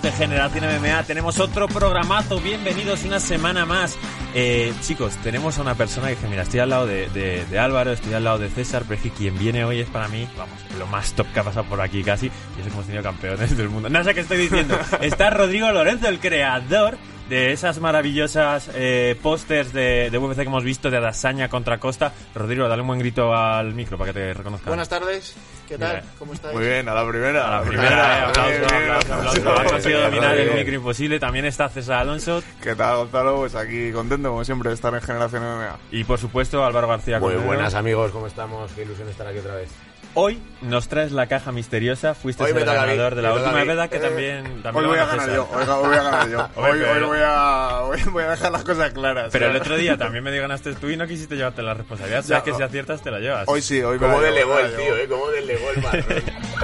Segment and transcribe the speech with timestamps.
[0.00, 1.02] amigos de Generación MMA.
[1.04, 2.40] Tenemos otro programazo.
[2.40, 3.96] Bienvenidos una semana más.
[4.34, 7.58] Eh, chicos, tenemos a una persona que dice, mira, estoy al lado de, de- de
[7.58, 10.26] Álvaro, estoy al lado de César, pero es que quien viene hoy es para mí,
[10.36, 12.26] vamos, lo más top que ha pasado por aquí casi.
[12.26, 13.88] Y eso que hemos tenido campeones del mundo.
[13.88, 14.78] No sé qué estoy diciendo.
[15.00, 16.96] Está Rodrigo Lorenzo, el creador
[17.30, 22.12] de esas maravillosas eh, pósters de, de UFC que hemos visto de Adasaña contra Costa.
[22.34, 24.68] Rodrigo, dale un buen grito al micro para que te reconozcan.
[24.68, 25.36] Buenas tardes,
[25.68, 26.02] ¿qué tal?
[26.18, 26.54] ¿Cómo estáis?
[26.54, 27.46] Muy bien, a la primera.
[27.46, 28.90] A la primera, eh, aplauso, Bien, bien.
[28.90, 29.60] aplauso, aplauso.
[29.60, 31.20] Ha conseguido dominar el micro imposible.
[31.20, 33.36] También está César Alonso ¿Qué tal, Gonzalo?
[33.36, 35.78] Pues aquí contento, como siempre, de estar en Generación MMA.
[35.92, 37.20] y, por supuesto, Álvaro García.
[37.20, 38.72] Muy buenas amigos, ¿cómo estamos?
[38.72, 39.70] Qué ilusión estar aquí otra vez.
[40.14, 42.14] Hoy nos traes la caja misteriosa.
[42.14, 44.82] Fuiste Hoy el me ganador de la me última, verdad que Eh, también, también Hoy
[44.82, 46.48] lo voy a gana ganar yo, hoy, hoy voy a ganar yo.
[46.56, 49.28] Hoy, hoy voy, a, hoy voy a dejar las cosas claras.
[49.30, 52.24] Pero el otro día también medio ganaste tú y no quisiste llevarte la responsabilidad.
[52.24, 53.48] Sabes que si aciertas te la llevas.
[53.48, 55.08] Hoy sí, hoy me la llevo, delegó me el tío, ¿eh?
[55.08, 56.22] Cómo delegó el.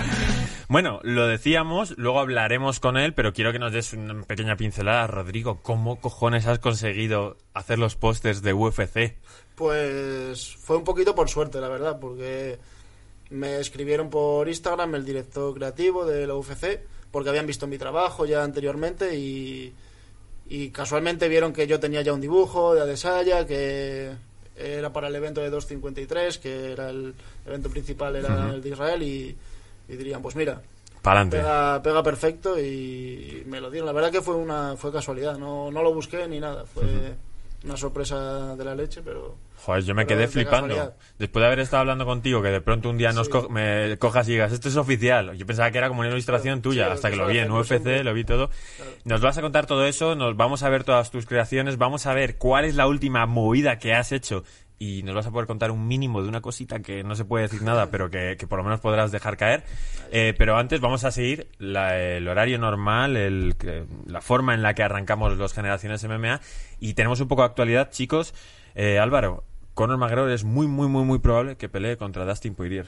[0.69, 5.07] Bueno, lo decíamos, luego hablaremos con él, pero quiero que nos des una pequeña pincelada.
[5.07, 9.15] Rodrigo, ¿cómo cojones has conseguido hacer los pósters de UFC?
[9.55, 12.59] Pues fue un poquito por suerte, la verdad, porque
[13.31, 18.27] me escribieron por Instagram el director creativo de la UFC, porque habían visto mi trabajo
[18.27, 19.73] ya anteriormente y,
[20.49, 24.13] y casualmente vieron que yo tenía ya un dibujo de Adesanya, que
[24.57, 27.15] era para el evento de 253, que era el
[27.47, 29.37] evento principal, era el de Israel, y,
[29.89, 30.63] y dirían, pues mira,
[31.83, 33.87] pega perfecto y me lo dieron.
[33.87, 37.15] La verdad que fue una fue casualidad, no, no lo busqué ni nada, fue
[37.67, 40.69] una sorpresa de la leche, pero Joder, yo me quedé flipando.
[40.75, 40.97] casualidad.
[41.19, 43.33] Después de haber estado hablando contigo, que de pronto un día nos Sí.
[43.33, 45.37] co- me cojas y digas, esto es oficial.
[45.37, 47.51] Yo pensaba que era como una ilustración Claro, tuya, sí, hasta que lo vi en
[47.51, 48.05] UFC, siempre.
[48.05, 48.51] lo vi todo.
[49.05, 52.15] Nos vas a contar todo eso, nos vamos a ver todas tus creaciones, vamos a
[52.15, 54.45] ver cuál es la última movida que has hecho
[54.79, 57.45] y nos vas a poder contar un mínimo de una cosita que no se puede
[57.45, 59.65] decir nada, pero que, que por lo menos podrás dejar caer.
[60.13, 63.55] Eh, pero antes vamos a seguir la- el horario normal, el,
[64.07, 66.41] la forma en la que arrancamos los generaciones MMA
[66.79, 68.35] y tenemos un poco de actualidad, chicos.
[68.75, 72.87] Eh, Álvaro, Conor McGregor es muy, muy, muy, muy probable que pelee contra Dustin Poirier.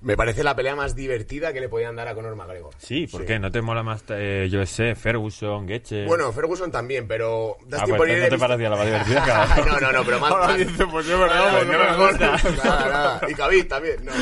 [0.00, 2.72] Me parece la pelea más divertida que le podían dar a Conor McGregor.
[2.78, 3.38] Sí, ¿por qué?
[3.40, 6.04] ¿No te mola más, eh, yo sé, Ferguson, Getche?
[6.06, 9.66] Bueno, Ferguson también, pero ah, pues no te visto- parecía la más divertida, cabrón.
[9.66, 10.30] no, no, no, pero más...
[10.32, 12.36] Ahora dice, pues es verdad, pues no me gusta.
[12.64, 13.20] Nada, nada.
[13.28, 14.12] Y Khabib también, no.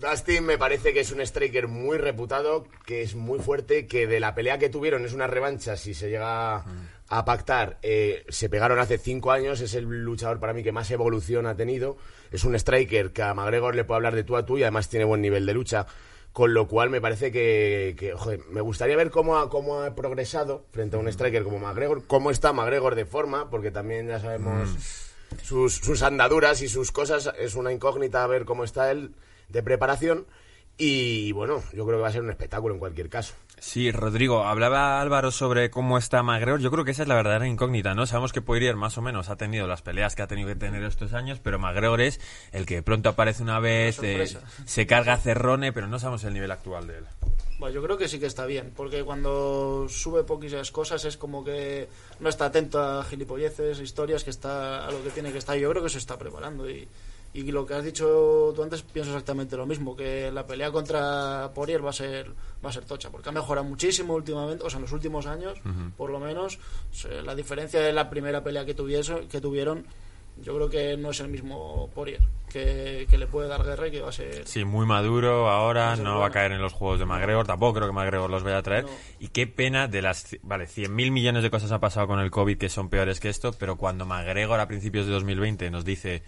[0.00, 4.18] Dustin me parece que es un striker muy reputado, que es muy fuerte, que de
[4.18, 6.64] la pelea que tuvieron es una revancha, si se llega
[7.08, 10.90] a pactar, eh, se pegaron hace cinco años, es el luchador para mí que más
[10.90, 11.96] evolución ha tenido,
[12.30, 14.88] es un striker que a McGregor le puede hablar de tú a tú y además
[14.88, 15.86] tiene buen nivel de lucha.
[16.30, 19.96] Con lo cual me parece que, que, joder, me gustaría ver cómo ha, cómo ha
[19.96, 24.20] progresado frente a un striker como McGregor, cómo está McGregor de forma, porque también ya
[24.20, 24.68] sabemos
[25.42, 27.32] sus, sus andaduras y sus cosas.
[27.38, 29.14] Es una incógnita ver cómo está él
[29.48, 30.26] de preparación.
[30.76, 33.34] Y bueno, yo creo que va a ser un espectáculo en cualquier caso.
[33.60, 36.60] Sí, Rodrigo, hablaba Álvaro sobre cómo está McGregor.
[36.60, 38.06] Yo creo que esa es la verdadera incógnita, ¿no?
[38.06, 40.82] Sabemos que Poirier más o menos ha tenido las peleas que ha tenido que tener
[40.84, 42.20] estos años, pero McGregor es
[42.52, 45.98] el que de pronto aparece una vez, Una eh, se carga a Cerrone, pero no
[45.98, 47.04] sabemos el nivel actual de él.
[47.58, 51.44] bueno, yo creo que sí que está bien, porque cuando sube poquísimas cosas es como
[51.44, 51.88] que
[52.20, 55.56] no está atento a gilipolleces, historias, que está a lo que tiene que estar.
[55.56, 56.88] Yo creo que se está preparando y,
[57.38, 61.52] y lo que has dicho tú antes pienso exactamente lo mismo, que la pelea contra
[61.54, 62.32] Poirier va a ser
[62.64, 65.60] va a ser tocha, porque ha mejorado muchísimo últimamente, o sea, en los últimos años,
[65.96, 66.58] por lo menos,
[67.24, 69.86] la diferencia de la primera pelea que tuviese, que tuvieron,
[70.42, 73.90] yo creo que no es el mismo Poirier, que, que le puede dar guerra y
[73.92, 76.72] que va a ser Sí, muy maduro ahora, Va no va a caer en los
[76.72, 78.84] juegos de McGregor, tampoco creo que McGregor los vaya a traer.
[78.84, 78.90] No.
[79.20, 82.58] Y qué pena de las, vale, 100.000 millones de cosas ha pasado con el COVID
[82.58, 86.22] que son peores que esto, pero cuando McGregor a principios de 2020 nos dice,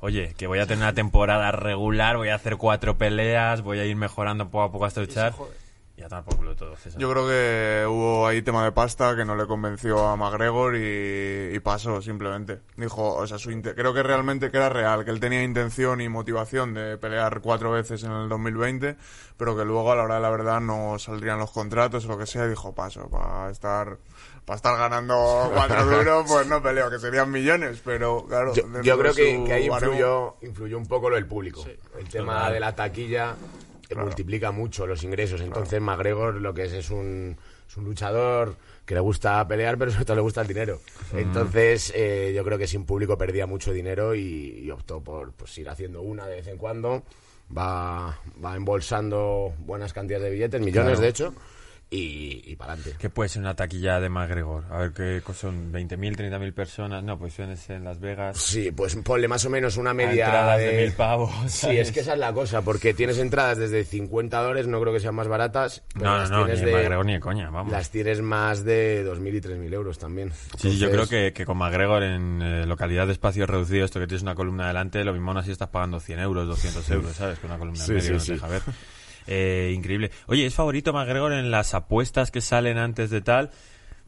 [0.00, 3.84] oye, que voy a tener una temporada regular, voy a hacer cuatro peleas, voy a
[3.84, 5.34] ir mejorando poco a poco hasta luchar,
[5.98, 7.00] y a tomar por culo todo, César.
[7.00, 11.56] Yo creo que hubo ahí tema de pasta que no le convenció a McGregor y,
[11.56, 12.60] y pasó simplemente.
[12.76, 16.08] Dijo, o sea, su creo que realmente que era real, que él tenía intención y
[16.08, 18.96] motivación de pelear cuatro veces en el 2020,
[19.36, 22.18] pero que luego a la hora de la verdad no saldrían los contratos o lo
[22.18, 23.98] que sea, y dijo, paso, para estar
[24.48, 28.54] para estar ganando cuatro duros, pues no peleo, que serían millones, pero claro.
[28.82, 31.62] Yo, creo que, ahí influyó, influyó un poco lo del público.
[31.62, 31.76] Sí.
[32.00, 34.06] el tema de la taquilla eh, Claro.
[34.06, 35.42] multiplica mucho los ingresos.
[35.42, 37.36] Entonces McGregor lo que es es un,
[37.68, 38.56] es un luchador
[38.86, 40.80] que le gusta pelear, pero sobre todo le gusta el dinero.
[41.12, 45.56] Entonces eh, yo creo que sin público perdía mucho dinero y, y optó por pues,
[45.58, 47.02] ir haciendo una de vez en cuando.
[47.54, 51.00] Va, va embolsando buenas cantidades de billetes, millones Claro.
[51.02, 51.34] de hecho.
[51.90, 52.98] Y, y para adelante.
[52.98, 54.64] ¿Qué puede ser una taquilla de McGregor?
[54.70, 55.72] A ver, ¿qué son?
[55.72, 57.02] ¿20.000, 30.000 personas?
[57.02, 58.36] No, pues suelen en Las Vegas.
[58.38, 60.66] Sí, pues ponle más o menos una media entradas de...
[60.66, 61.78] de mil pavos, Sí, ¿sabes?
[61.88, 65.00] es que esa es la cosa, porque tienes entradas desde 50 dólares, no creo que
[65.00, 65.82] sean más baratas.
[65.94, 67.72] pero No, no, no, ni de McGregor ni de coña, vamos.
[67.72, 70.32] Las tienes más de 2.000 y 3.000 euros también.
[70.58, 74.06] Sí, yo creo que, que con McGregor en eh, localidad de espacios reducidos, esto que
[74.06, 77.38] tienes una columna delante, lo mismo aún así estás pagando 100 euros, 200 euros, ¿sabes?
[77.38, 78.32] Con una columna Sí, en medio sí, no sí.
[78.32, 78.62] deja ver.
[79.30, 80.10] Eh, increíble.
[80.26, 83.50] Oye, ¿es favorito McGregor en las apuestas que salen antes de tal?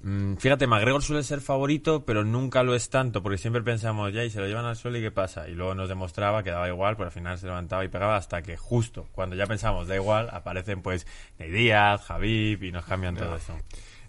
[0.02, 4.24] Mm, fíjate, McGregor suele ser favorito, pero nunca lo es tanto, porque siempre pensamos, ya,
[4.24, 5.46] y se lo llevan al suelo y qué pasa.
[5.46, 8.40] Y luego nos demostraba que daba igual, pero al final se levantaba y pegaba hasta
[8.40, 11.06] que justo cuando ya pensamos, da igual, aparecen pues
[11.38, 13.54] Ney Díaz, Javib y nos cambian todo eso.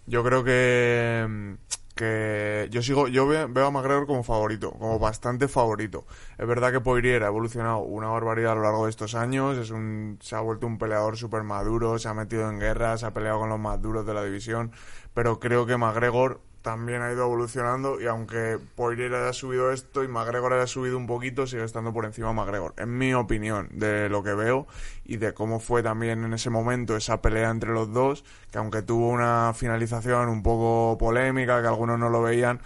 [0.06, 1.56] Yo creo que
[1.94, 6.06] que yo sigo yo ve- veo a McGregor como favorito, como bastante favorito.
[6.38, 9.70] Es verdad que Poirier ha evolucionado una barbaridad a lo largo de estos años, es
[9.70, 13.12] un se ha vuelto un peleador súper maduro, se ha metido en guerra, se ha
[13.12, 14.72] peleado con los más duros de la división,
[15.14, 20.08] pero creo que McGregor también ha ido evolucionando y aunque Poirier haya subido esto y
[20.08, 22.74] McGregor haya subido un poquito, sigue estando por encima McGregor.
[22.76, 24.66] En mi opinión, de lo que veo
[25.04, 28.82] y de cómo fue también en ese momento esa pelea entre los dos, que aunque
[28.82, 32.60] tuvo una finalización un poco polémica, que algunos no lo veían,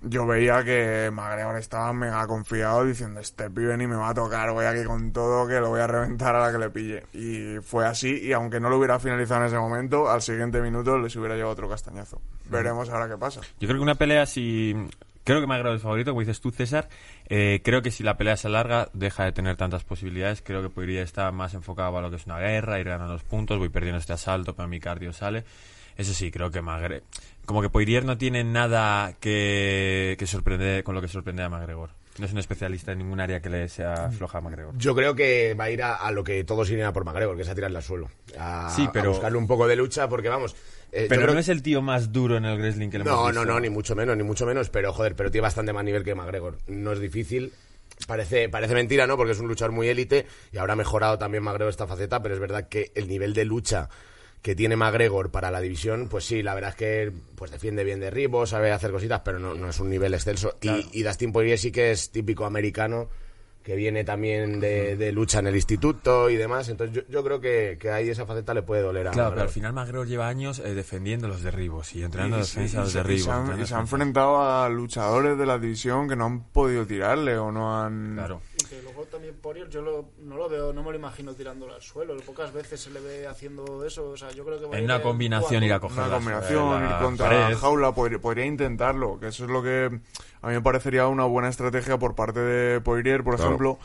[0.00, 4.52] yo veía que McGregor estaba mega confiado diciendo este pibe ni me va a tocar,
[4.52, 7.04] voy aquí con todo que lo voy a reventar a la que le pille.
[7.12, 10.98] Y fue así y aunque no lo hubiera finalizado en ese momento, al siguiente minuto
[10.98, 12.20] les hubiera llevado otro castañazo.
[12.50, 13.40] Veremos ahora qué pasa.
[13.60, 14.74] Yo creo que una pelea si...
[15.24, 16.88] Creo que McGregor es favorito, como dices tú, César.
[17.28, 20.40] Eh, creo que si la pelea se alarga, deja de tener tantas posibilidades.
[20.40, 23.24] Creo que podría estar más enfocado a lo que es una guerra, ir ganando los
[23.24, 25.44] puntos, voy perdiendo este asalto, pero mi cardio sale.
[25.98, 27.02] Eso sí, creo que McGregor...
[27.44, 31.90] Como que Poirier no tiene nada que, que sorprender, con lo que sorprende a McGregor.
[32.18, 34.74] No es un especialista en ningún área que le sea floja a McGregor.
[34.76, 37.36] Yo creo que va a ir a, a lo que todos irían a por McGregor,
[37.36, 38.08] que es a tirarle al suelo.
[38.38, 40.56] A, Sí, pero- a buscarle un poco de lucha, porque vamos.
[40.92, 43.14] eh, Pero creo no es el tío más duro en el wrestling que le hemos
[43.16, 43.44] No, visto.
[43.44, 46.02] no, no, ni mucho menos, ni mucho menos, pero joder, pero tiene bastante más nivel
[46.02, 46.58] que McGregor.
[46.66, 47.52] No es difícil.
[48.06, 49.16] Parece, parece mentira, ¿no?
[49.16, 52.40] Porque es un luchador muy élite y habrá mejorado también McGregor esta faceta, pero es
[52.40, 53.88] verdad que el nivel de lucha
[54.42, 58.00] que tiene McGregor para la división, pues sí, la verdad es que pues defiende bien
[58.00, 60.56] derribos, sabe hacer cositas, pero no, no es un nivel excelso.
[60.62, 63.08] Y, y Dustin Poirier sí que es típico americano,
[63.68, 67.38] que viene también de, de lucha en el instituto y demás, entonces yo, yo creo
[67.38, 70.26] que, que ahí esa faceta le puede doler a Claro, pero al final McGregor lleva
[70.26, 73.24] años eh, defendiendo los derribos y entrenando Y- defensa a y los se- y derribos.
[73.24, 76.86] se han, y se han enfrentado a luchadores de la división que no han podido
[76.86, 78.14] tirarle o no han...
[78.14, 78.40] Claro.
[78.58, 81.74] Y que luego también Poirier yo lo- no lo veo, no me lo imagino tirándolo
[81.74, 82.16] al suelo.
[82.24, 84.08] Pocas veces se le ve haciendo eso.
[84.08, 86.90] O sea, yo creo que va En una combinación ir a coger Una combinación, la
[86.96, 87.56] ir contra pared.
[87.58, 89.90] jaula, podría, podría intentarlo, que eso es lo que
[90.40, 93.50] a mí me parecería una buena estrategia por parte de Poirier, por Claro.
[93.58, 93.78] Ejemplo,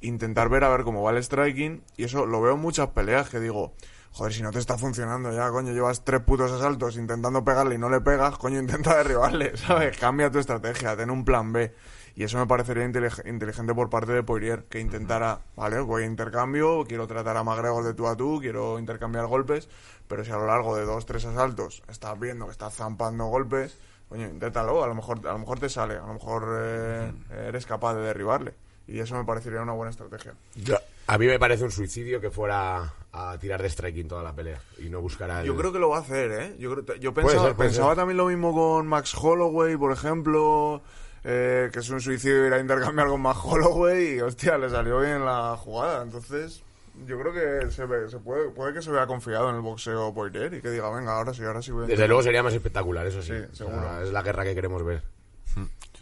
[0.00, 3.28] intentar ver a ver cómo va el striking, y eso lo veo en muchas peleas
[3.28, 3.72] que digo,
[4.12, 7.78] joder, si no te está funcionando ya, coño, llevas tres putos asaltos intentando pegarle y
[7.78, 9.96] no le pegas, coño, intenta derribarle, ¿sabes?
[9.98, 11.74] Cambia tu estrategia, ten un plan B.
[12.14, 16.06] Y eso me parecería intelig- inteligente por parte de Poirier, que intentara, vale, voy a
[16.06, 19.68] intercambio, quiero tratar a McGregor de tú a tú, quiero intercambiar golpes,
[20.08, 23.78] pero si a lo largo de dos, tres asaltos estás viendo que estás zampando golpes,
[24.08, 27.12] coño, inténtalo, a lo mejor, a lo mejor te sale, a lo mejor eh,
[27.46, 28.54] eres capaz de derribarle.
[28.88, 30.32] Y eso me parecería una buena estrategia.
[30.56, 34.32] Yo- a mí me parece un suicidio que fuera a tirar de striking toda la
[34.34, 36.56] pelea y no buscar Yo creo que lo va a hacer, ¿eh?
[36.58, 40.82] Yo, creo- yo pensaba, ser, pensaba también lo mismo con Max Holloway, por ejemplo,
[41.24, 45.00] eh, que es un suicidio ir a intercambiar con Max Holloway y, hostia, le salió
[45.00, 46.02] bien la jugada.
[46.02, 46.62] Entonces,
[47.06, 50.12] yo creo que se, ve- se puede, puede que se vea confiado en el boxeo
[50.14, 52.54] Poirier y que diga, venga, ahora sí, ahora sí voy a Desde luego sería más
[52.54, 53.32] espectacular, eso sí.
[53.32, 54.02] Sí, O sea, seguro.
[54.02, 55.02] es la guerra que queremos ver.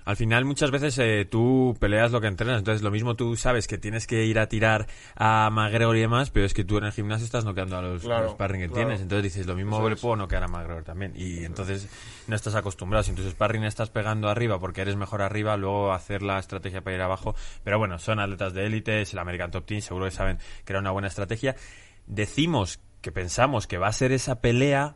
[0.06, 3.66] Al final muchas veces eh, tú peleas lo que entrenas, entonces lo mismo tú sabes
[3.66, 4.86] que tienes que ir a tirar
[5.16, 8.02] a McGregor y demás, pero es que tú en el gimnasio estás noqueando a los,
[8.02, 8.86] Claro, a los sparring que claro.
[8.86, 11.12] tienes, entonces dices lo mismo le puedo noquear a McGregor también.
[11.16, 11.88] Y entonces
[12.28, 15.92] no estás acostumbrado, si en tus sparring estás pegando arriba porque eres mejor arriba, luego
[15.92, 17.34] hacer la estrategia para ir abajo,
[17.64, 20.72] pero bueno, son atletas de élite, es el American Top Team, seguro que saben que
[20.72, 21.56] era una buena estrategia.
[22.06, 24.94] Decimos que pensamos que va a ser esa pelea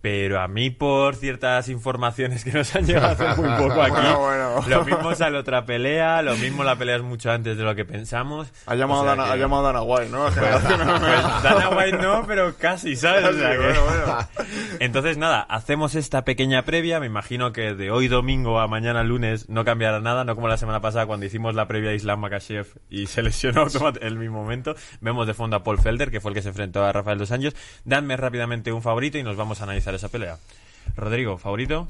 [0.00, 4.18] pero a mí, por ciertas informaciones que nos han llegado hace muy poco aquí, Bueno,
[4.20, 4.62] bueno.
[4.68, 7.84] lo mismo sale otra pelea, lo mismo la pelea es mucho antes de lo que
[7.84, 8.48] pensamos.
[8.66, 10.24] Ha llamado, O sea Dana, que- ha llamado Dana White, ¿no?
[10.24, 13.24] Pues, pues Dana White no, pero casi, ¿sabes?
[13.24, 13.74] O sea que-.
[14.84, 17.00] Entonces, nada, hacemos esta pequeña previa.
[17.00, 20.56] Me imagino que de hoy domingo a mañana lunes no cambiará nada, no como la
[20.56, 24.42] semana pasada cuando hicimos la previa a Islam Makashev y se lesionó en el mismo
[24.42, 24.74] momento.
[25.00, 27.32] Vemos de fondo a Paul Felder, que fue el que se enfrentó a Rafael Dos
[27.32, 27.54] Años.
[27.84, 30.38] Dadme rápidamente un favorito y nos vamos a analizar esa pelea.
[30.96, 31.88] Rodrigo, ¿favorito?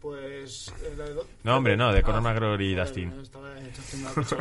[0.00, 0.68] Pues.
[0.82, 3.12] eh, la de do- No, hombre, no, de Conor Ah, McGregor y Dustin.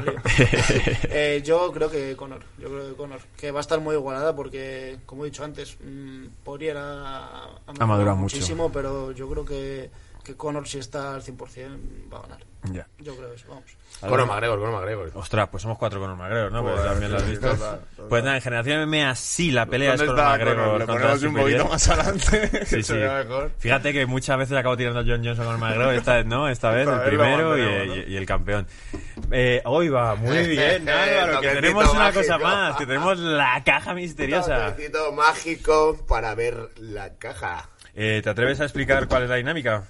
[1.09, 4.35] Eh, yo creo que Conor, yo creo que Conor, que va a estar muy igualada
[4.35, 7.45] porque, como he dicho antes, mm, Poirier ha,
[7.79, 8.35] Ha madurado mucho.
[8.35, 9.89] muchísimo, pero yo creo que,
[10.25, 12.39] que Conor si está al 100% va a ganar.
[12.72, 12.88] Ya.
[12.98, 13.63] Yo creo eso, vamos.
[14.01, 15.12] Conor McGregor, Conor McGregor.
[15.13, 16.63] Ostras, pues somos cuatro con el McGregor, ¿no?
[16.63, 17.48] Pues también lo has visto.
[17.51, 18.05] total, total.
[18.10, 20.63] Pues nada, en Generación MMA sí la pelea es ¿Dónde con el está McGregor.
[20.65, 20.79] Conor?
[20.79, 22.94] Le contra ponemos un poquito más adelante, que Sí, se sí.
[22.94, 23.51] vea mejor.
[23.60, 26.70] Fíjate que muchas veces acabo tirando John Johnson con el McGregor, esta vez no, esta
[26.72, 28.03] vez Esta el vez lo primero y, mantenemos, ¿no?
[28.10, 28.67] y- y el campeón.
[29.32, 32.22] Eh, hoy va, muy bien, Álvaro, que tenemos una mágico.
[32.22, 34.72] cosa más, que tenemos la caja misteriosa.
[34.72, 37.70] Toquecito mágico para ver la caja.
[37.94, 39.84] Eh, ¿Te atreves a explicar cuál es la dinámica?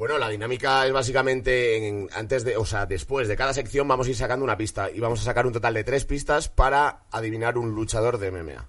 [0.00, 4.06] Bueno, la dinámica es básicamente en- antes de, o sea, después de cada sección vamos
[4.06, 7.00] a ir sacando una pista y vamos a sacar un total de tres pistas para
[7.10, 8.64] adivinar un luchador de MMA.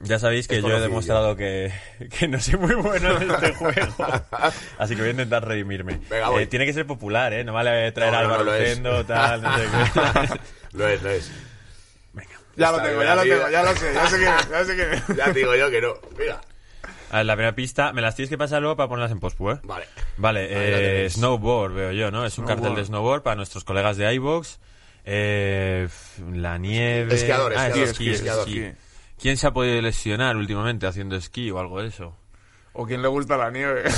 [0.00, 1.72] Ya sabéis que Es yo he demostrado que,
[2.18, 3.86] que no soy muy bueno en este juego.
[4.76, 5.98] Así que voy a intentar redimirme.
[6.10, 6.42] Venga, voy.
[6.42, 7.42] Eh, tiene que ser popular, ¿eh?
[7.42, 10.40] No vale traer No, no, al no tal, no sé qué.
[10.76, 11.32] Lo es, lo es.
[12.54, 14.92] Ya lo tengo, bien, ya lo tengo, ya lo sé, ya sé es, ya sé
[14.94, 15.02] es.
[15.16, 15.94] Ya te digo yo que no.
[16.18, 16.38] Mira.
[17.10, 19.40] A ver, la primera pista, me las tienes que pasar luego para ponerlas en post
[19.40, 19.60] ¿eh?
[19.62, 19.86] Vale.
[20.16, 20.46] Vale,
[21.04, 21.10] eh.
[21.10, 22.26] Snowboard veo yo, ¿no?
[22.26, 22.62] Es un Snowboard.
[22.62, 24.58] cartel de snowboard para nuestros colegas de iVox.
[25.04, 25.88] Eh,
[26.32, 27.14] la nieve...
[27.14, 28.60] Esquiador, Ah, esquiador, esquí, esquiador, esquí.
[28.60, 28.78] esquí.
[29.20, 32.14] ¿Quién se ha podido lesionar últimamente haciendo esquí o algo de eso?
[32.78, 33.84] O quien le gusta la nieve.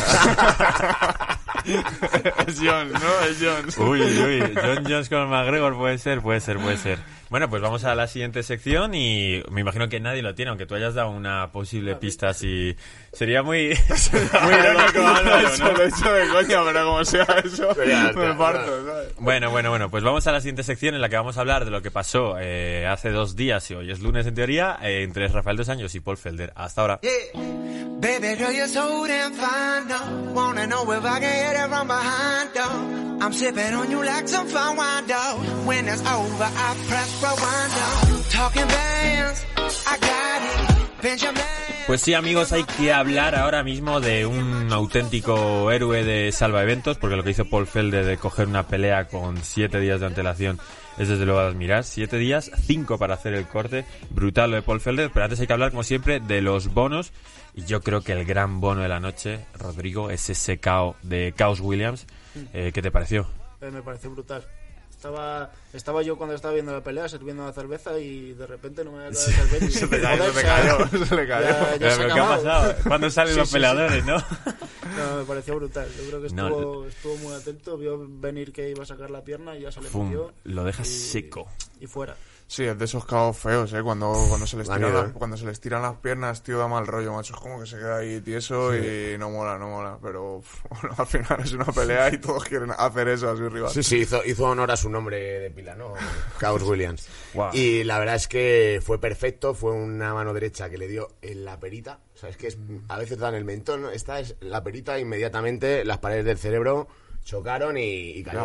[2.47, 3.21] es Jones, ¿no?
[3.29, 3.77] Es Jones.
[3.79, 4.41] Uy, uy.
[4.55, 7.01] John Jones con McGregor puede ser, puede ser, puede ser.
[7.29, 10.65] Bueno, pues vamos a la siguiente sección y me imagino que nadie lo tiene, aunque
[10.65, 12.75] tú hayas dado una posible pista así.
[13.13, 13.69] Sería muy,
[14.43, 17.69] muy irónico, Álvaro, lo he hecho de coña, pero como sea eso,
[18.17, 19.15] me parto, ¿sabes?
[19.19, 21.67] Bueno, bueno, bueno, pues vamos a la siguiente sección en la que vamos a hablar
[21.67, 25.03] de lo que pasó eh, hace dos días y hoy es lunes en teoría eh,
[25.03, 26.53] entre Rafael Dos Años y Paul Felder.
[26.55, 27.01] Hasta ahora.
[27.03, 27.68] Yeah.
[28.01, 30.33] Baby girl, you're so damn fine, though.
[30.33, 33.25] Wanna know if I can hit it from behind, though.
[33.25, 35.67] I'm sipping on you like some fine wine, though.
[35.67, 38.23] When it's over, I press rewind, though.
[38.31, 39.45] Talking bands,
[39.85, 41.03] I got it.
[41.03, 41.43] Benjamin.
[41.89, 47.17] Pues sí, amigos, hay que hablar ahora mismo de un auténtico héroe de salvaeventos, porque
[47.17, 50.61] lo que hizo Paul Felder de coger una pelea con siete días de antelación
[50.99, 51.85] es desde luego admirar.
[51.85, 53.85] Siete días, cinco para hacer el corte.
[54.11, 57.13] Brutal lo de Paul Felder, pero antes hay que hablar, como siempre, de los bonos.
[57.55, 61.33] Y yo creo que el gran bono de la noche, Rodrigo, es ese KO de
[61.37, 62.07] Chaos Williams.
[62.53, 63.27] Eh, ¿Qué te pareció?
[63.61, 64.45] Eh, me parece brutal.
[64.91, 68.93] Estaba, estaba yo cuando estaba viendo la pelea sirviendo la cerveza y de repente no
[68.93, 69.65] me había quedado cerveza.
[69.67, 71.47] y- Se le cayó, se cayó, se le cayó.
[71.49, 72.75] ya- ya Pero, se ¿Qué ha pasado?
[72.89, 73.57] ¿Cuándo salen Sí, los sí, sí.
[73.57, 74.17] peleadores, no?
[74.17, 75.89] No, me pareció brutal.
[75.97, 79.23] Yo creo que No, estuvo, estuvo muy atento, vio venir que iba a sacar la
[79.23, 80.33] pierna y ya se le Fum, metió.
[80.45, 81.47] lo dejas y- seco.
[81.81, 82.17] Y fuera.
[82.51, 83.83] Sí, es de esos caos feos, ¿eh?
[83.83, 85.13] Cuando, cuando, se les tiran las, ¿eh?
[85.13, 87.35] cuando se les tiran las piernas, tío, da mal rollo, macho.
[87.35, 89.99] Es como que se queda ahí tieso y no mola, no mola.
[90.03, 93.71] Pero bueno, al final es una pelea y todos quieren hacer eso a su rival.
[93.71, 95.95] Sí, sí, hizo, hizo honor a su nombre de pila, ¿no?
[96.39, 97.09] Chaos Williams.
[97.55, 101.45] Y la verdad es que fue perfecto, fue una mano derecha que le dio en
[101.45, 102.01] la perita.
[102.15, 102.59] O sea, es que es,
[102.89, 103.91] a veces dan el mentón, ¿no?
[103.91, 106.89] esta es la perita, inmediatamente las paredes del cerebro
[107.25, 108.39] chocaron y, y cayó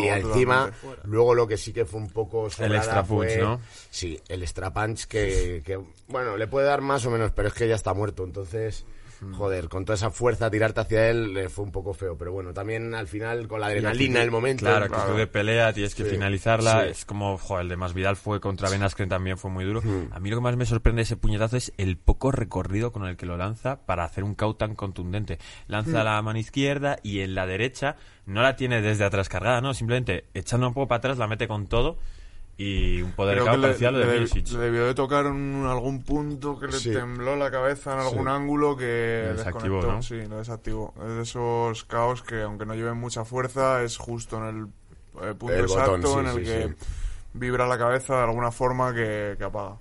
[0.00, 0.72] y encima,
[1.04, 3.60] luego lo que sí que fue un poco sobrada extra punch, fue- ¿no?
[3.90, 7.54] Sí, el extra punch que, que, bueno, le puede dar más o menos, pero es
[7.54, 8.84] que ya está muerto, entonces...
[9.32, 12.52] Joder, con toda esa fuerza tirarte hacia él le fue un poco feo, pero bueno,
[12.52, 14.64] también al final con la adrenalina, el momento.
[14.64, 16.82] Claro, actitud de pelea, tienes que Sí, finalizarla.
[16.84, 16.90] sí.
[16.90, 19.80] Es como, joder, el de Masvidal fue contra Ben Askren también fue muy duro.
[19.82, 20.08] Hmm.
[20.12, 23.04] A mí lo que más me sorprende de ese puñetazo es el poco recorrido con
[23.06, 25.38] el que lo lanza para hacer un KO tan contundente.
[25.66, 26.04] Lanza Hmm.
[26.04, 27.96] la mano izquierda y en la derecha
[28.26, 31.46] no la tiene desde atrás cargada, no, simplemente echando un poco para atrás la mete
[31.48, 31.96] con todo
[32.58, 34.48] y un poder Creo KO que le, parcial de le- Miocic.
[34.52, 36.90] le debió de tocar en algún punto que le Sí.
[36.92, 38.30] tembló la cabeza en algún Sí.
[38.30, 39.92] ángulo que Lo desactivó, desconectó.
[39.92, 40.02] ¿no?
[40.02, 40.94] Sí, lo desactivó.
[41.02, 44.66] Es de esos caos que, aunque no lleven mucha fuerza, es justo en el
[45.28, 46.86] eh, punto El botón, exacto sí, en el sí, que sí.
[47.34, 49.76] vibra la cabeza de alguna forma que, que apaga.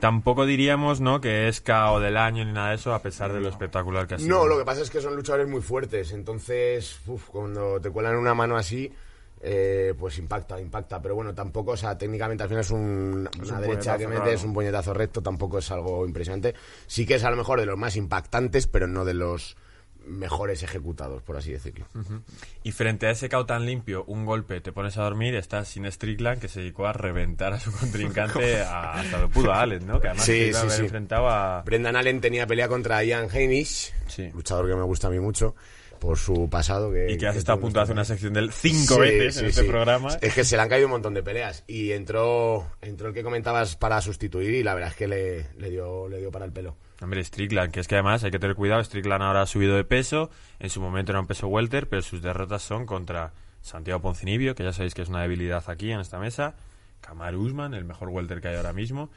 [0.00, 3.40] Tampoco diríamos, ¿no?, que es KO del año ni nada de eso, a pesar de
[3.40, 4.36] lo espectacular que ha sido.
[4.38, 8.16] No, lo que pasa es que son luchadores muy fuertes, entonces, uf, cuando te cuelan
[8.16, 8.92] una mano así,
[9.46, 11.00] eh, pues impacta, impacta.
[11.02, 14.08] Pero bueno, tampoco, o sea, técnicamente al final es un- Es una un derecha que
[14.08, 14.48] metes, claro.
[14.48, 16.54] un puñetazo recto, tampoco es algo impresionante.
[16.86, 19.56] Sí que es a lo mejor de los más impactantes, pero no de los
[20.06, 21.86] mejores ejecutados, por así decirlo.
[22.62, 25.90] Y frente a ese KO tan limpio, un golpe, te pones a dormir, estás sin
[25.90, 29.86] Strickland, que se dedicó a reventar a su contrincante a- hasta lo pudo a Allen,
[29.86, 30.00] ¿no?
[30.00, 30.82] Que además Sí, se iba a sí, haber sí.
[30.82, 31.62] enfrentado a...
[31.62, 33.94] Brendan Allen tenía pelea contra Ian Heinisch,
[34.34, 35.54] luchador que me gusta a mí mucho
[35.98, 36.92] por su pasado.
[36.92, 39.38] Que, Y que has estado a punto de hacer una sección del cinco Sí, veces
[39.38, 39.68] en este sí.
[39.68, 40.08] programa.
[40.20, 41.64] Es que se le han caído un montón de peleas.
[41.66, 45.70] Y entró, entró el que comentabas para sustituir y la verdad es que le, le
[45.70, 46.76] dio, le dio para el pelo.
[47.02, 49.84] Hombre, Strickland, que es que además hay que tener cuidado, Strickland ahora ha subido de
[49.84, 54.54] peso, en su momento era un peso welter, pero sus derrotas son contra Santiago Poncinibio,
[54.54, 56.54] que ya sabéis que es una debilidad aquí en esta mesa,
[57.00, 59.10] Kamaru Usman, el mejor welter que hay ahora mismo,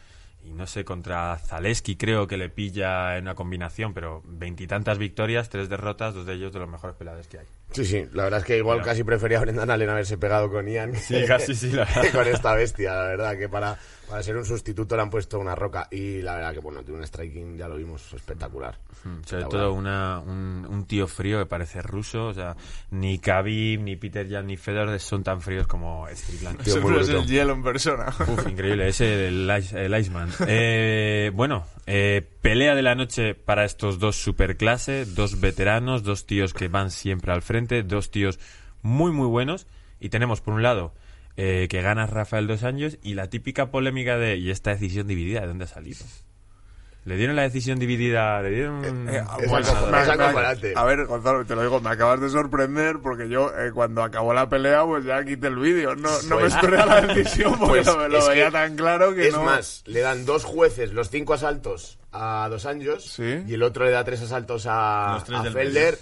[0.44, 5.50] y no sé, contra Zaleski creo que le pilla en una combinación, pero veintitantas victorias,
[5.50, 7.46] tres derrotas, dos de ellos de los mejores peleadores que hay.
[7.71, 10.67] Sí, sí, la verdad es que igual casi prefería a Brendan Allen haberse pegado con
[10.67, 12.01] Ian Sí, casi sí, la verdad.
[12.01, 13.77] que con esta bestia, la verdad, que para,
[14.09, 17.00] para ser un sustituto le han puesto una roca y la verdad que bueno, tiene
[17.01, 18.77] un striking, ya lo vimos, espectacular.
[19.03, 22.55] Mm, Sobre todo una, un, un tío frío que parece ruso, o sea,
[22.91, 26.63] ni Khabib, ni Peter Jan, ni Fedor son tan fríos como Strickland.
[26.63, 28.07] Tío, muy es el hielo en persona.
[28.27, 30.29] Uf, increíble, ese el, Ice- el Iceman.
[30.47, 36.54] Eh, bueno, eh, pelea de la noche para estos dos superclase, dos veteranos, dos tíos
[36.54, 38.39] que van siempre al frente, dos tíos
[38.82, 39.68] muy muy buenos.
[40.00, 40.94] Y tenemos por un lado
[41.36, 45.42] eh, que gana Rafael dos años y la típica polémica de ¿y esta decisión dividida
[45.42, 46.06] de dónde ha salido?
[47.08, 48.84] Le dieron la decisión dividida, le dieron...
[49.10, 50.74] Eh, Es bueno, acojonante, me- es me- acojonante.
[50.76, 54.34] a ver, Gonzalo, te lo digo, me acabas de sorprender porque yo eh, cuando acabó
[54.34, 55.96] la pelea pues ya quité el vídeo.
[55.96, 58.52] No, no me Pues- esperé a la decisión porque Pues lo, lo es veía que-
[58.52, 59.44] tan claro que es no...
[59.44, 62.68] más, le dan dos jueces los cinco asaltos a dos
[63.06, 63.44] Sí.
[63.48, 65.24] y el otro le da tres asaltos a,
[65.54, 65.98] Felder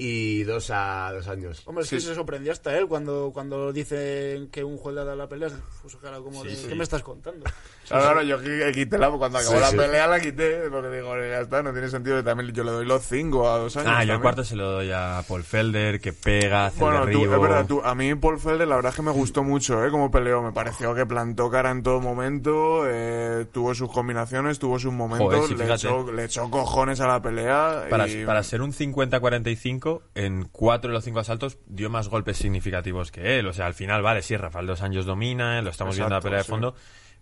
[0.00, 1.62] y dos a dos años.
[1.66, 5.16] Hombre, es que se sorprendió hasta él cuando, cuando dicen que un juez le dado
[5.16, 5.48] la pelea.
[5.82, 7.44] Puso cara como de, ¿qué me estás contando?
[7.88, 9.76] Claro, claro, yo qui- quité la, cuando acabó Sí, la sí.
[9.76, 13.02] pelea la quité, porque digo, ya está, no tiene sentido también yo le doy los
[13.02, 13.90] cinco a dos años.
[13.92, 17.12] Ah, yo el cuarto se lo doy a Paul Felder, que pega, hace Bueno, el
[17.12, 19.84] tú, es verdad, tú, a mí Paul Felder la verdad es que me gustó mucho,
[19.84, 19.90] ¿eh?
[19.90, 24.78] Como peleó, me pareció que plantó cara en todo momento, eh, tuvo sus combinaciones, tuvo
[24.78, 27.86] sus momentos, Joder, sí, le, echó, le echó cojones a la pelea.
[27.90, 32.36] Para, y- para ser un 50-45, en cuatro de los cinco asaltos dio más golpes
[32.36, 33.46] significativos que él.
[33.46, 36.22] O sea, al final, vale, sí, Rafael dos años domina, lo estamos viendo en la
[36.22, 36.50] pelea de sí.
[36.50, 36.74] fondo,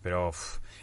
[0.02, 0.30] pero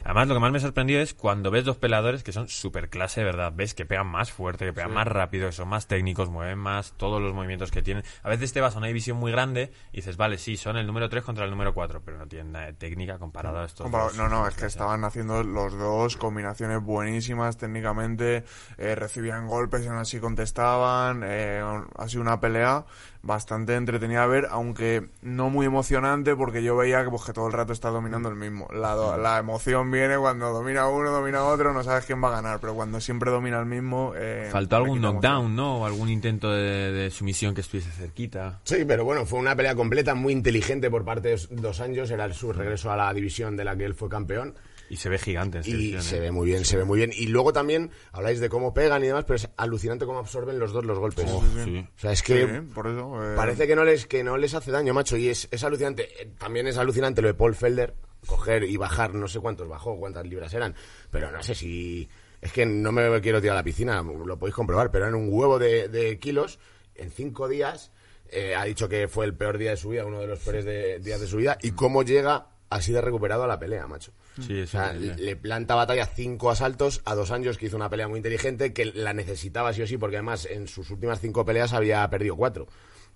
[0.03, 3.23] además lo que más me sorprendió es cuando ves dos peleadores que son super clase,
[3.23, 3.53] verdad.
[3.55, 6.93] Ves que pegan más fuerte, que pegan más rápido, que son más técnicos, mueven más
[6.97, 8.03] todos los movimientos que tienen.
[8.23, 10.85] A veces te vas a una división muy grande y dices, vale, sí, son el
[10.87, 13.85] número 3 contra el número 4, pero no tienen nada de técnica comparado a estos
[13.85, 14.17] Comparado- dos.
[14.17, 18.43] no, no, es que estaban haciendo los dos combinaciones buenísimas técnicamente,
[18.77, 21.61] eh, recibían golpes y aún así contestaban, eh,
[21.97, 22.85] ha sido una pelea
[23.25, 27.47] bastante entretenida a ver, aunque no muy emocionante porque yo veía que, pues, que todo
[27.47, 28.67] el rato está dominando el mismo.
[28.73, 32.31] La, do- la emoción viene cuando domina uno, domina otro, no sabes quién va a
[32.41, 34.11] ganar, pero cuando siempre domina el mismo...
[34.17, 35.13] Eh, Faltó algún emoción.
[35.21, 35.77] knockdown, ¿no?
[35.79, 38.59] O algún intento de, de sumisión que estuviese cerquita.
[38.65, 42.31] Sí, pero bueno, fue una pelea completa, muy inteligente por parte de dos años, era
[42.33, 44.53] su regreso a la división de la que él fue campeón.
[44.89, 46.19] Y se ve gigante en Y se ¿eh?
[46.19, 47.11] ve muy bien, se ve muy bien.
[47.15, 50.71] Y luego también habláis de cómo pegan y demás, pero es alucinante cómo absorben los
[50.73, 51.25] dos los golpes.
[51.29, 51.79] Oh, sí.
[51.95, 53.23] O sea, es Sí, que por eso...
[53.23, 55.17] eh, parece que no les que no les hace daño, macho.
[55.17, 56.09] Y es, es alucinante.
[56.21, 57.95] Eh, También es alucinante lo de Paul Felder,
[58.27, 60.75] coger y bajar, no sé cuántos bajó, cuántas libras eran,
[61.09, 62.07] pero no sé si...
[62.41, 65.29] Es que no me quiero tirar a la piscina, lo podéis comprobar, pero eran un
[65.31, 66.59] huevo de, de kilos
[66.93, 67.91] en cinco días.
[68.29, 70.65] Eh, ha dicho que fue el peor día de su vida, uno de los peores
[70.65, 71.57] de- días de su vida.
[71.61, 74.11] Y cómo llega así de recuperado a la pelea, macho.
[74.39, 78.07] Sí, O sea, le planta batalla cinco asaltos a dos años que hizo una pelea
[78.07, 81.73] muy inteligente que la necesitaba sí o sí porque además en sus últimas cinco peleas
[81.73, 82.67] había perdido cuatro.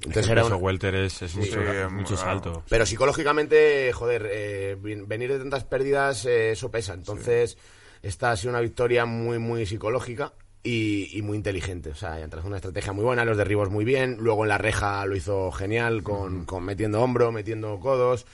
[0.02, 2.30] Entonces el era una- welter es, es mucho, Sí, mucho claro.
[2.32, 2.63] salto.
[2.70, 6.93] Pero psicológicamente, joder, eh, ven- venir de tantas pérdidas, eh, eso pesa.
[6.93, 7.58] Entonces,
[8.04, 11.89] esta ha sido una victoria muy, muy psicológica y, y muy inteligente.
[11.89, 14.17] O sea, tras una estrategia muy buena, los derribos muy bien.
[14.20, 18.28] Luego en la reja lo hizo genial, con, con metiendo hombro, metiendo codos.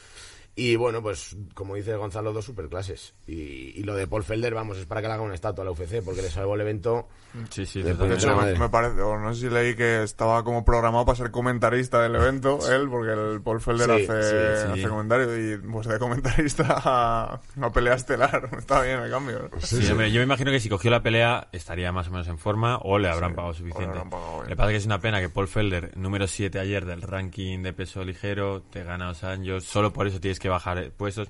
[0.56, 3.16] Y bueno, pues como dice Gonzalo, dos superclases.
[3.26, 3.34] Y,
[3.80, 5.72] y lo de Paul Felder, vamos, es para que le haga una estatua a la
[5.72, 7.08] UFC, porque le salvó el evento.
[7.50, 11.06] Sí, sí, De hecho, me parece, o no sé si leí que estaba como programado
[11.08, 14.80] para ser comentarista del evento, él, porque el Paul Felder Sí, hace, sí, sí.
[14.80, 18.50] hace comentario y pues de comentarista a, a pelea estelar.
[18.58, 19.50] Está bien el cambio.
[19.52, 19.60] ¿no?
[19.60, 22.38] Sí, hombre, yo me imagino que si cogió la pelea estaría más o menos en
[22.38, 23.90] forma o le habrán pagado suficiente.
[23.90, 24.50] habrán pagado bien.
[24.50, 27.74] Le pasa que es una pena que Paul Felder, número 7 ayer del ranking de
[27.74, 31.30] peso ligero, te gana dos años, solo por eso tienes que bajar eh, puestos.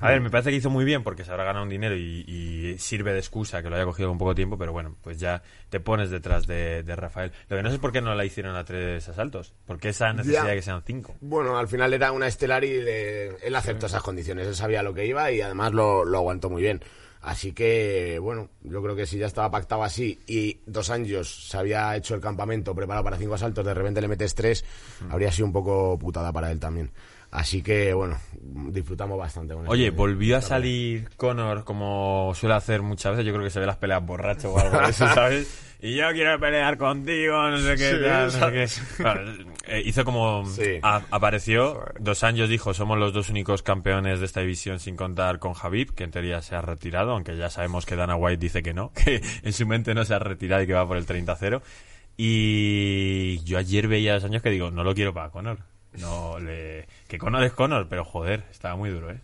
[0.00, 2.20] A ver, me parece que hizo muy bien porque se habrá ganado un dinero y,
[2.28, 5.42] y sirve de excusa que lo haya cogido con poco tiempo, pero bueno, pues ya
[5.70, 7.32] te pones detrás de, de Rafael.
[7.48, 10.12] Lo que no sé es por qué no la hicieron a tres asaltos, porque esa
[10.12, 10.50] necesidad Ya.
[10.50, 11.16] de que sean cinco.
[11.20, 14.46] Bueno, al final era una estelar y le- él aceptó esas condiciones.
[14.46, 16.80] Él sabía lo que iba y además lo, lo aguantó muy bien.
[17.20, 21.56] Así que, bueno, yo creo que si ya estaba pactado así y dos años se
[21.58, 24.64] había hecho el campamento preparado para cinco asaltos, de repente le metes tres,
[25.10, 26.92] habría sido un poco putada para él también.
[27.30, 32.80] Así que, bueno, disfrutamos bastante con Oye, este- volvió a salir Conor como suele hacer
[32.82, 33.26] muchas veces.
[33.26, 35.64] Yo creo que se ve las peleas borracho o algo de eso, ¿sabes?
[35.80, 39.48] Y yo quiero pelear contigo, no sé qué, Sí, tal, no sé qué.
[39.70, 40.78] Eh, hizo como Sí.
[40.82, 45.38] a- apareció dos años dijo somos los dos únicos campeones de esta división sin contar
[45.38, 48.62] con Javib que en teoría se ha retirado aunque ya sabemos que Dana White dice
[48.62, 51.04] que no que en su mente no se ha retirado y que va por el
[51.06, 51.60] 30-0
[52.16, 55.58] y yo ayer veía dos años que digo no lo quiero para Conor
[55.94, 59.20] no le que Conor es Conor pero joder estaba muy duro eh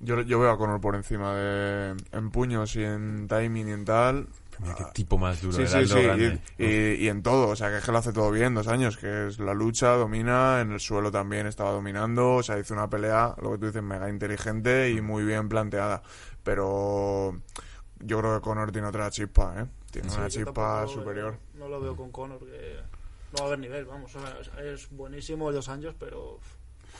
[0.00, 3.84] Yo, yo veo a Conor por encima de en puños y en timing y en
[3.84, 4.28] tal.
[4.60, 6.40] Mira qué tipo más duro Sí, el sí, sí.
[6.58, 7.48] Y, y- y en todo.
[7.48, 8.96] O sea, que es que lo hace todo bien, dos años.
[8.98, 10.60] Que es la lucha, domina.
[10.60, 12.36] En el suelo también estaba dominando.
[12.36, 16.02] O sea, hizo una pelea, lo que tú dices, mega inteligente y muy bien planteada.
[16.42, 17.40] Pero
[18.00, 19.66] yo creo que Conor tiene otra chispa, ¿eh?
[19.90, 21.30] Tiene Sí, una chispa tampoco superior.
[21.32, 22.80] veo- No lo veo con Conor, que
[23.32, 24.14] no va a haber nivel, vamos.
[24.14, 26.38] o sea, es buenísimo dos años, pero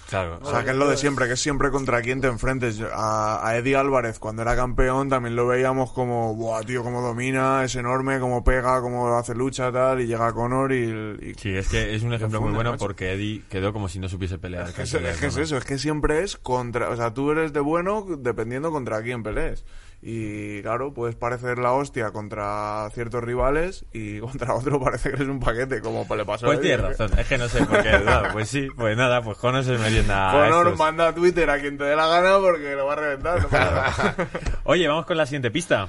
[0.08, 2.80] claro O sea, que es lo de siempre, que es siempre contra quien te enfrentes.
[2.92, 7.64] A, a Eddie Álvarez, cuando era campeón, también lo veíamos como, buah, tío, cómo domina,
[7.64, 10.84] es enorme, cómo pega, cómo hace lucha, tal, y llega a Conor y...
[11.20, 12.84] y- Sí, es que es un ejemplo muy bueno macho.
[12.86, 14.68] porque Eddie quedó como si no supiese pelear.
[14.68, 16.88] Es que, es, es que es eso, es que siempre es contra...
[16.90, 19.64] O sea, tú eres de bueno dependiendo contra quién pelees.
[20.02, 25.28] Y claro, puedes parecer la hostia contra ciertos rivales y contra otro parece que eres
[25.28, 27.98] un paquete, como le pasó a Pues tienes razón, es que no sé por qué
[27.98, 28.32] dudado.
[28.32, 30.78] Pues sí, pues nada, pues Conor se merienda estos.
[30.78, 33.40] manda a Twitter a quien te dé la gana porque lo va a reventar.
[33.42, 34.26] no.
[34.64, 35.88] Oye, vamos con la siguiente pista.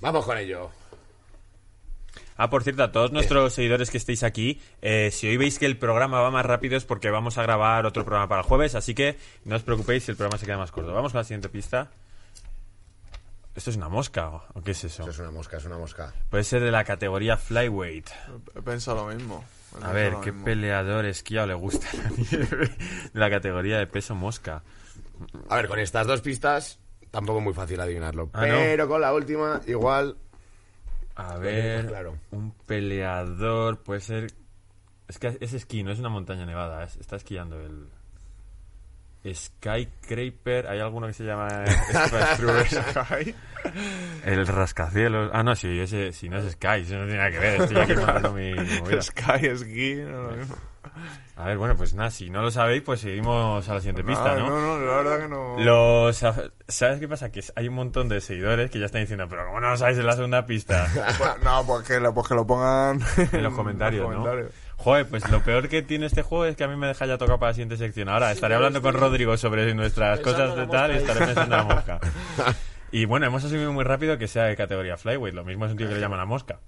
[0.00, 0.70] Vamos con ello.
[2.38, 5.66] Ah, por cierto, a todos nuestros seguidores que estéis aquí, eh, si hoy veis que
[5.66, 8.74] el programa va más rápido es porque vamos a grabar otro programa para el jueves,
[8.74, 10.94] así que no os preocupéis si el programa se queda más corto.
[10.94, 11.90] Vamos con la siguiente pista.
[13.60, 15.02] ¿Esto es una mosca o- qué es eso?
[15.02, 16.14] Eso es una mosca, es una mosca.
[16.30, 18.08] Puede ser de la categoría Flyweight.
[18.56, 19.44] He pensado lo mismo.
[19.78, 20.46] He A ver, ¿qué mismo.
[20.46, 22.68] peleador esquiado le gusta la nieve?
[23.12, 24.62] De la categoría de peso mosca.
[25.50, 26.78] A ver, con estas dos pistas
[27.10, 28.30] tampoco es muy fácil adivinarlo.
[28.32, 28.54] Ah, ¿no?
[28.54, 30.16] pero con la última, igual.
[31.16, 32.16] A ver, claro.
[32.30, 34.32] un peleador puede ser...
[35.06, 37.90] Es que es esquí, no es una montaña nevada, es- está esquiando el...
[39.24, 43.34] Skycraper, hay alguno que se llama Sky
[44.24, 45.30] El rascacielos.
[45.32, 47.60] Ah, no, sí, ese, si no es Sky, eso no tiene nada que ver.
[47.60, 49.02] Estoy aquí montando mi, mi movida.
[49.02, 50.56] Sky, ski, no lo mismo.
[51.36, 54.32] A ver, bueno, pues nada, si no lo sabéis, pues seguimos a la siguiente pista,
[54.32, 54.48] Ah, ¿no?
[54.48, 55.56] no, no, la verdad que no.
[55.58, 56.16] Los,
[56.68, 57.30] ¿Sabes qué pasa?
[57.30, 59.98] Que hay un montón de seguidores que ya están diciendo, pero ¿cómo no lo sabéis
[59.98, 60.86] en la segunda pista?
[61.18, 63.00] Pues, no, pues que, lo, pues que lo pongan
[63.32, 64.16] En los comentarios, ¿no?
[64.22, 64.52] comentarios.
[64.82, 67.18] Joder, pues lo peor que tiene este juego es que a mí me deja ya
[67.18, 68.08] tocar para la siguiente sección.
[68.08, 71.74] Ahora estaré hablando con Rodrigo sobre nuestras cosas de tal y estaré pensando en la
[71.74, 72.00] mosca.
[72.92, 75.32] Y bueno, hemos asumido muy rápido que sea de categoría flyweight.
[75.32, 76.58] Lo mismo es un tío que le llaman la mosca.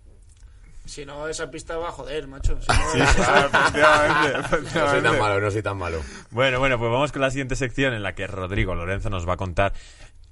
[0.85, 2.61] si no, esa pista va a joder, macho.
[2.63, 6.01] Si no, Ah, efectivamente, No soy tan malo, no soy tan malo.
[6.31, 9.33] Bueno, bueno, pues vamos con la siguiente sección en la que Rodrigo Lorenzo nos va
[9.33, 9.73] a contar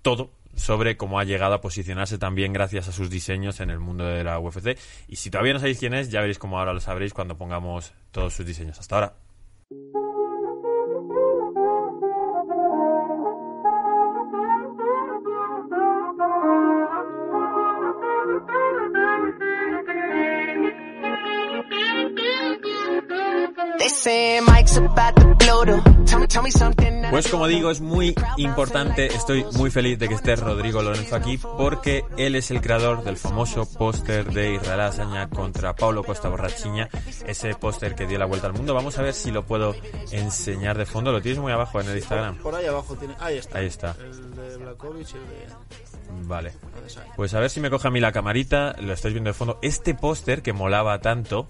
[0.03, 4.05] todo sobre cómo ha llegado a posicionarse también gracias a sus diseños en el mundo
[4.05, 4.79] de la UFC.
[5.09, 7.93] Y si todavía no sabéis quién es, ya veréis cómo ahora lo sabréis cuando pongamos
[8.11, 8.79] todos sus diseños.
[8.79, 9.15] Hasta ahora.
[27.11, 31.38] Pues como digo, es muy importante, estoy muy feliz de que esté Rodrigo Lorenzo aquí
[31.38, 36.88] porque él es el creador del famoso póster de Israel Azaña contra Paulo Costa Borrachiña,
[37.27, 38.75] ese póster que dio la vuelta al mundo.
[38.75, 39.75] Vamos a ver si lo puedo
[40.12, 41.11] enseñar de fondo.
[41.11, 42.37] Lo tienes muy abajo en el Instagram.
[42.37, 43.14] por ahí abajo tiene.
[43.18, 43.59] Ahí está.
[43.59, 43.96] Ahí está.
[44.01, 46.27] El de Blakovic y el de.
[46.29, 46.53] Vale.
[47.16, 49.59] Pues a ver si me coge a mí la camarita, lo estáis viendo de fondo.
[49.62, 51.49] Este póster que molaba tanto,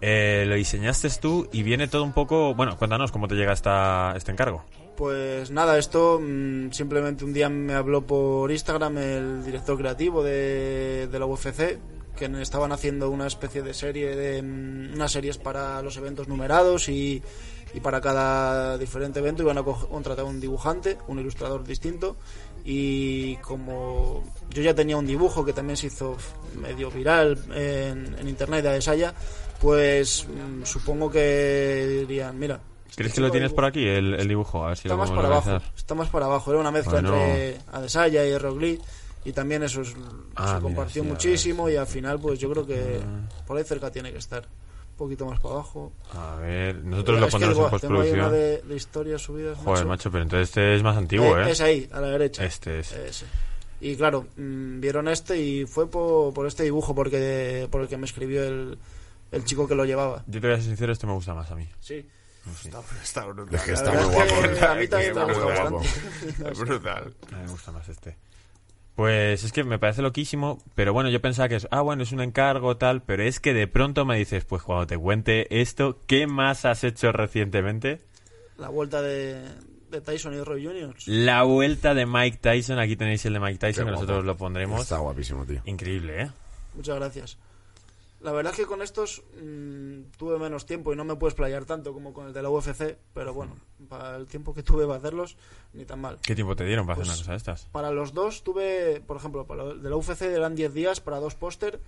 [0.00, 2.54] eh, lo diseñaste tú y viene todo un poco...
[2.54, 4.64] Bueno, cuéntanos cómo te llega esta, este encargo.
[4.96, 11.06] Pues nada, esto mm, simplemente un día me habló por Instagram el director creativo de,
[11.10, 11.78] de la UFC,
[12.16, 16.88] que estaban haciendo una especie de serie, de mm, unas series para los eventos numerados
[16.88, 17.22] y,
[17.74, 22.16] y para cada diferente evento iban a co- contratar un dibujante, un ilustrador distinto.
[22.64, 26.16] Y como yo ya tenía un dibujo que también se hizo
[26.58, 29.12] medio viral en, en internet de Adesanya,
[29.60, 32.60] pues mm, supongo que dirían, mira,
[32.96, 34.64] ¿Crees que lo tienes por aquí, el, el dibujo?
[34.64, 35.58] A ver si Está lo más para abajo.
[35.76, 36.50] Está más para abajo.
[36.50, 37.14] Era una mezcla Bueno.
[37.14, 38.80] entre Adesanya y Roglic
[39.24, 39.94] y también eso es-
[40.34, 43.00] Ah, se mira, compartió sí, a muchísimo y al final pues yo creo que
[43.46, 44.42] por ahí cerca tiene que estar.
[44.92, 45.92] Un poquito más para abajo.
[46.14, 48.32] A ver, nosotros lo pondremos en igual, tengo ahí una postproducción.
[48.32, 49.58] de, de historias subidas.
[49.58, 51.50] Joder, macho, pero entonces este es más antiguo, ¿eh?
[51.50, 52.46] Es ahí, a la derecha.
[52.46, 52.92] Este es.
[52.92, 53.26] Ese.
[53.82, 57.98] Y claro, mm, vieron este y fue por, por este dibujo porque por el que
[57.98, 58.78] me escribió el,
[59.32, 60.24] el chico que lo llevaba.
[60.28, 61.68] Yo te voy a ser sincero, este me gusta más a mí.
[61.80, 62.06] Sí.
[62.64, 63.54] Está, está brutal.
[63.54, 64.34] Es que La está muy guapo.
[64.68, 65.78] a mí también me gusta guapo.
[65.78, 66.50] bastante.
[66.52, 67.14] Es brutal.
[67.32, 68.16] A mí me gusta más este.
[68.94, 72.12] Pues es que me parece loquísimo, pero bueno, yo pensaba que es, ah, bueno, es
[72.12, 76.00] un encargo tal, pero es que de pronto me dices, pues cuando te cuente esto,
[76.06, 78.00] ¿qué más has hecho recientemente?
[78.56, 79.42] La vuelta de,
[79.90, 80.94] de Tyson y Roy Jr.
[81.04, 84.80] La vuelta de Mike Tyson, aquí tenéis el de Mike Tyson, que nosotros lo pondremos.
[84.80, 85.60] Está guapísimo, tío.
[85.66, 86.30] Increíble, ¿eh?
[86.74, 87.38] Muchas gracias.
[88.26, 91.64] La verdad es que con estos mm, tuve menos tiempo y no me puedes playar
[91.64, 93.56] tanto como con el de la UFC, pero bueno,
[93.88, 95.36] para el tiempo que tuve para hacerlos,
[95.72, 96.18] ni tan mal.
[96.26, 97.68] ¿Qué tiempo te dieron para hacer Pues- una cosa de estas?
[97.70, 101.20] Para los dos tuve, por ejemplo, para el de la UFC eran 10 días para
[101.20, 101.78] dos póster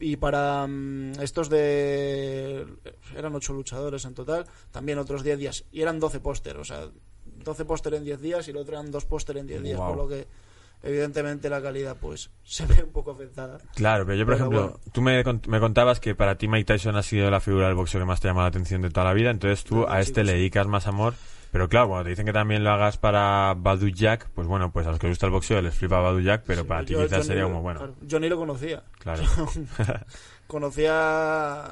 [0.00, 2.66] y para mm, estos de...
[3.14, 6.88] eran 8 luchadores en total, también otros 10 días y eran 12 póster, o sea,
[7.44, 9.98] 12 póster en 10 días y el otro eran dos póster en 10 días, por
[9.98, 10.26] lo que
[10.82, 13.58] evidentemente la calidad pues se ve un poco afectada.
[13.74, 14.80] Claro, pero yo, por Pero ejemplo, bueno.
[14.92, 18.00] tú me, me contabas que para ti Mike Tyson ha sido la figura del boxeo
[18.00, 20.26] que más te llama la atención de toda la vida, entonces tú a este chicos.
[20.26, 21.14] le dedicas más amor.
[21.50, 24.86] Pero claro, cuando te dicen que también lo hagas para Badu Jack, pues bueno, pues
[24.86, 27.24] a los que les gusta el boxeo les flipa Badu Jack, pero para ti quizás
[27.24, 27.80] sería como bueno.
[27.80, 28.82] claro, yo ni lo conocía.
[28.98, 29.22] Claro.
[30.46, 31.64] Conocía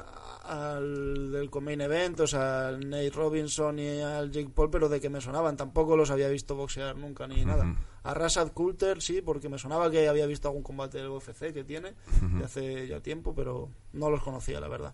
[0.47, 4.99] al del Comain Event, o sea, al Nate Robinson y al Jake Paul, pero de
[5.01, 5.57] que me sonaban.
[5.57, 7.75] Tampoco los había visto boxear nunca ni nada.
[8.07, 11.63] A Rashad Coulter sí, porque me sonaba que había visto algún combate del UFC que
[11.63, 14.93] tiene de hace ya tiempo, pero no los conocía, la verdad.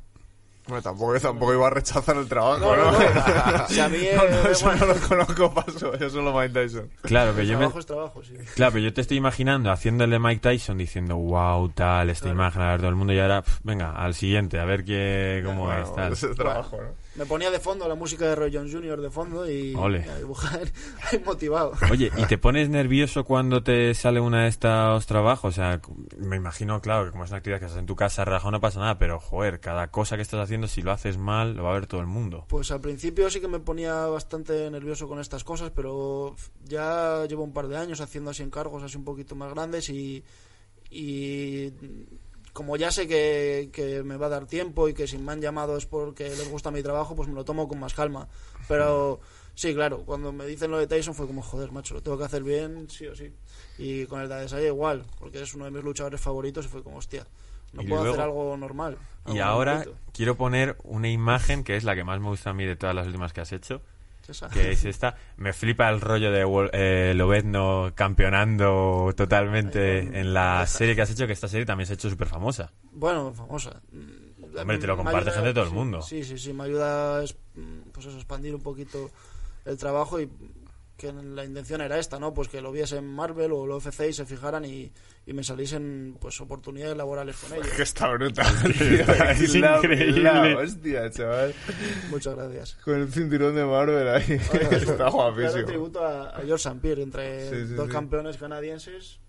[0.66, 2.92] Bueno, tampoco, tampoco iba a rechazar el trabajo, No, ¿no?
[2.94, 3.68] no, no.
[3.68, 5.94] Si a mí, No, no, eso bueno, no lo conozco, paso.
[5.94, 6.90] Eso solo Mike Tyson.
[7.02, 8.34] Claro, pero yo me, trabajo es trabajo, sí.
[8.56, 12.36] claro, pero yo te estoy imaginando haciéndole Mike Tyson diciendo, wow, tal, esta Claro.
[12.38, 15.66] imagen, a ver todo el mundo y ahora, venga, al siguiente, a ver qué, cómo
[15.66, 16.14] Bueno, es, tal.
[16.14, 17.03] es trabajo, ¿no?
[17.16, 19.00] Me ponía de fondo la música de Roy Jones Jr.
[19.00, 20.04] de fondo y Ole.
[20.10, 20.62] a dibujar
[21.12, 21.74] ahí motivado.
[21.92, 25.54] Oye, ¿y te pones nervioso cuando te sale una de estos trabajos?
[25.54, 25.80] O sea,
[26.18, 28.60] me imagino, claro, que como es una actividad que haces en tu casa, relajado, no
[28.62, 31.72] pasa nada, pero joder, cada cosa que estás haciendo, si lo haces mal, lo va
[31.72, 32.46] a ver todo el mundo.
[32.50, 37.44] Pues al principio sí que me ponía bastante nervioso con estas cosas, pero ya llevo
[37.44, 40.24] un par de años haciendo así encargos así un poquito más grandes y,
[40.90, 41.72] y
[42.54, 45.42] como ya sé que, que me va a dar tiempo y que si me han
[45.42, 48.28] llamado es porque les gusta mi trabajo, pues me lo tomo con más calma.
[48.68, 49.20] Pero
[49.56, 52.26] sí, claro, cuando me dicen lo de Tyson fue como, joder, macho, lo tengo que
[52.26, 53.34] hacer bien, sí o sí.
[53.80, 56.84] Y con el de Adesanya igual, porque es uno de mis luchadores favoritos y fue
[56.84, 57.26] como, hostia,
[57.74, 59.00] no Y puedo hacer algo normal.
[59.26, 62.66] Y ahora quiero poner una imagen que es la que más me gusta a mí
[62.66, 63.82] de todas las últimas que has hecho.
[64.52, 65.16] Que es esta.
[65.38, 71.28] Me flipa el rollo de eh, Lobezno campeonando totalmente en la serie que has hecho,
[71.28, 72.72] que esta serie también se ha hecho súper famosa.
[72.92, 73.82] Bueno, famosa.
[74.58, 76.02] Hombre, te lo comparte gente de todo el sí, mundo.
[76.02, 77.24] Sí, sí, sí, me ayuda
[77.92, 79.10] pues eso, expandir un poquito
[79.66, 80.30] el trabajo y
[80.98, 82.34] que la intención era esta, ¿no?
[82.34, 84.92] Pues que lo viesen Marvel o lo UFC y se fijaran y,
[85.26, 87.68] y me saliesen pues oportunidades laborales con ellos.
[87.76, 88.46] Que está brutal,
[88.78, 89.02] tío.
[89.32, 90.22] Es la- increíble.
[90.24, 91.54] la hostia, chaval.
[92.12, 92.76] Muchas gracias.
[92.86, 94.34] Con el cinturón de Marvel ahí.
[94.34, 95.66] está Claro, guapísimo.
[95.66, 96.80] tributo a, a George St.
[96.80, 97.92] Pierre, entre Sí, sí, dos sí.
[97.92, 99.20] campeones canadienses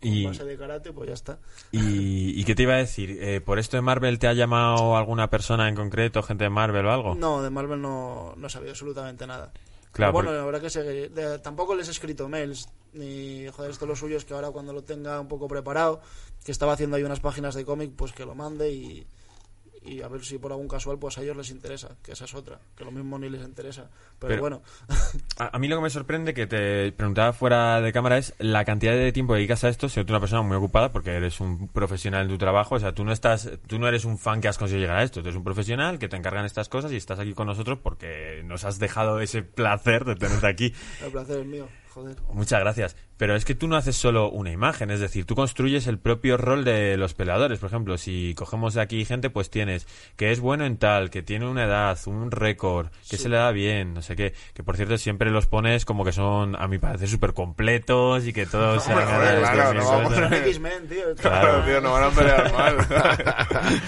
[0.00, 1.38] con Y, base de karate, pues ya está.
[1.72, 3.18] y, ¿y qué te iba a decir?
[3.20, 6.84] Eh, ¿Por esto de Marvel te ha llamado alguna persona en concreto, gente de Marvel
[6.86, 7.14] o algo?
[7.14, 9.52] No, de Marvel no, no he sabido absolutamente nada.
[9.94, 10.70] Claro, Pero bueno, porque- verdad que
[11.08, 14.72] de- tampoco les he escrito mails, ni joder, esto lo suyo es que ahora cuando
[14.72, 16.00] lo tenga un poco preparado,
[16.44, 19.06] que estaba haciendo ahí unas páginas de cómic, pues que lo mande y,
[19.84, 22.34] y a ver si por algún casual pues a ellos les interesa, que esa es
[22.34, 23.90] otra, que lo mismo ni les interesa.
[24.18, 24.62] Pero, Pero- bueno,
[25.38, 28.64] A, a mí lo que me sorprende, que te preguntaba fuera de cámara, es la
[28.64, 31.40] cantidad de tiempo que dedicas a esto, siendo tú una persona muy ocupada, porque eres
[31.40, 34.40] un profesional en tu trabajo, o sea, tú no estás, tú no eres un fan
[34.40, 36.92] que has conseguido llegar a esto, tú eres un profesional que te encargan estas cosas
[36.92, 40.72] y estás aquí con nosotros porque nos has dejado ese placer de tenerte aquí.
[41.04, 42.16] el placer es mío, joder.
[42.32, 42.96] Muchas gracias.
[43.16, 46.36] Pero es que tú no haces solo una imagen, es decir, tú construyes el propio
[46.36, 47.58] rol de los peleadores.
[47.58, 51.22] Por ejemplo, si cogemos de aquí gente, pues tienes que es bueno en tal, que
[51.22, 54.34] tiene una edad, un récord, que se le da bien, no sé qué.
[54.52, 58.32] Que por cierto, siempre los pones como que son, a mi parecer, súper completos y
[58.32, 59.18] que todos se van a
[62.10, 62.76] pelear mal.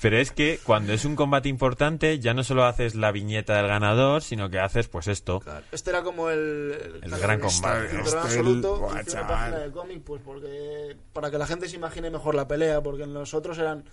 [0.00, 3.66] Pero es que cuando es un combate importante, ya no solo haces la viñeta del
[3.66, 5.40] ganador, sino que haces pues esto.
[5.40, 7.90] Claro, Este era como el, El gran combate.
[7.90, 8.67] El Este, absoluto.
[8.74, 12.10] El- Buah, hice una página de cómic, pues porque para que la gente se imagine
[12.10, 13.84] mejor la pelea, porque en los otros eran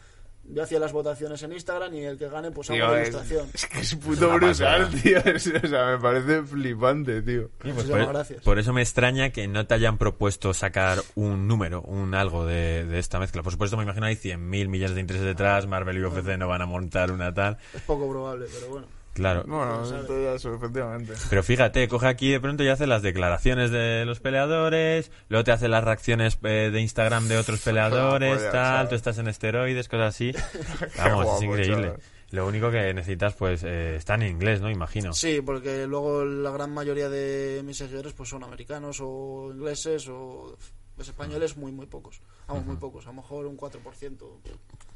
[0.47, 3.49] yo hacía las votaciones en Instagram y el que gane pues hago la es, ilustración.
[3.51, 5.17] es que es puto brutal, tío.
[5.25, 7.49] Es- o sea, me parece flipante, tío.
[7.57, 8.43] Pues Muchísimas por, gracias.
[8.43, 12.85] por eso me extraña que no te hayan propuesto sacar un número, un algo de,
[12.85, 13.41] de esta mezcla.
[13.41, 16.61] Por supuesto, me imagino hay 100.000 millones de intereses detrás, Marvel y UFC no van
[16.61, 17.57] a montar una tal.
[17.73, 18.85] Es poco probable, pero bueno.
[19.15, 19.45] Claro.
[19.47, 21.13] Bueno, esto ya es, efectivamente.
[21.30, 25.54] Pero fíjate, coge aquí de pronto y hace las declaraciones de los peleadores, luego te
[25.54, 28.89] hace las reacciones eh, de Instagram de otros peleadores, Joder, tal, ¿sabes?
[28.89, 30.34] tú estás en esteroides, cosas así.
[30.97, 31.93] Vamos, guapo, es increíble.
[32.32, 34.69] Lo único que necesitas, pues, eh, está en inglés, ¿no?
[34.69, 35.13] Imagino.
[35.13, 40.58] Sí, porque luego la gran mayoría de mis seguidores pues son americanos o ingleses o
[40.97, 42.21] Los españoles muy, muy pocos.
[42.47, 43.05] Vamos, muy pocos.
[43.05, 44.17] A lo mejor un 4%.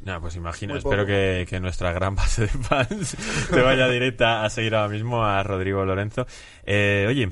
[0.01, 3.17] Ya, pues imagino, Muy espero que, que nuestra gran base de fans
[3.49, 6.25] te vaya directa a seguir ahora mismo a Rodrigo Lorenzo.
[6.63, 7.29] Eh, oye,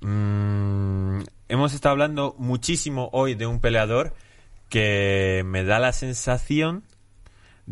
[0.00, 4.14] mm, hemos estado hablando muchísimo hoy de un peleador
[4.70, 6.84] que me da la sensación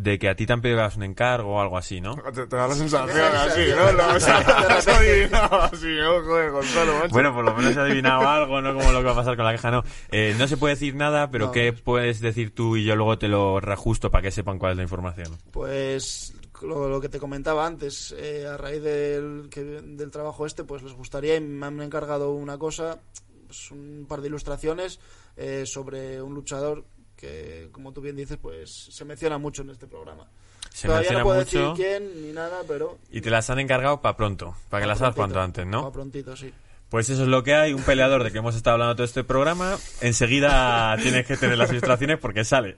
[0.00, 2.14] de que a ti te han pedido que hagas un encargo o algo así, ¿no?
[2.32, 3.62] Te, te da la sensación así.
[3.76, 3.90] ¿no?
[3.92, 6.22] Lo, has adivinado así, ¿no?
[6.22, 7.08] Joder, Gonzalo, macho.
[7.10, 9.44] Bueno, por lo menos he adivinado algo, no como lo que va a pasar con
[9.44, 9.82] la queja, no.
[10.12, 11.52] Eh, no se puede decir nada, pero No.
[11.52, 14.76] ¿qué puedes decir tú y yo luego te lo reajusto para que sepan cuál es
[14.76, 15.36] la información?
[15.50, 16.32] Pues
[16.62, 20.82] lo, lo que te comentaba antes, eh, a raíz del, que- del trabajo este, pues
[20.84, 22.98] les gustaría y me han encargado una cosa,
[23.46, 25.00] pues un par de ilustraciones
[25.36, 26.84] eh, sobre un luchador
[27.18, 30.26] que, como tú bien dices, pues se menciona mucho en este programa.
[30.72, 32.98] Se Todavía menciona no puedo mucho decir quién ni nada, pero...
[33.10, 35.80] y te las han encargado para pronto, para que las hagas cuanto antes, ¿no?
[35.82, 36.52] Para prontito, sí.
[36.90, 39.22] Pues eso es lo que hay, un peleador de que hemos estado hablando todo este
[39.22, 39.76] programa.
[40.00, 42.76] Enseguida tienes que tener las ilustraciones porque sale.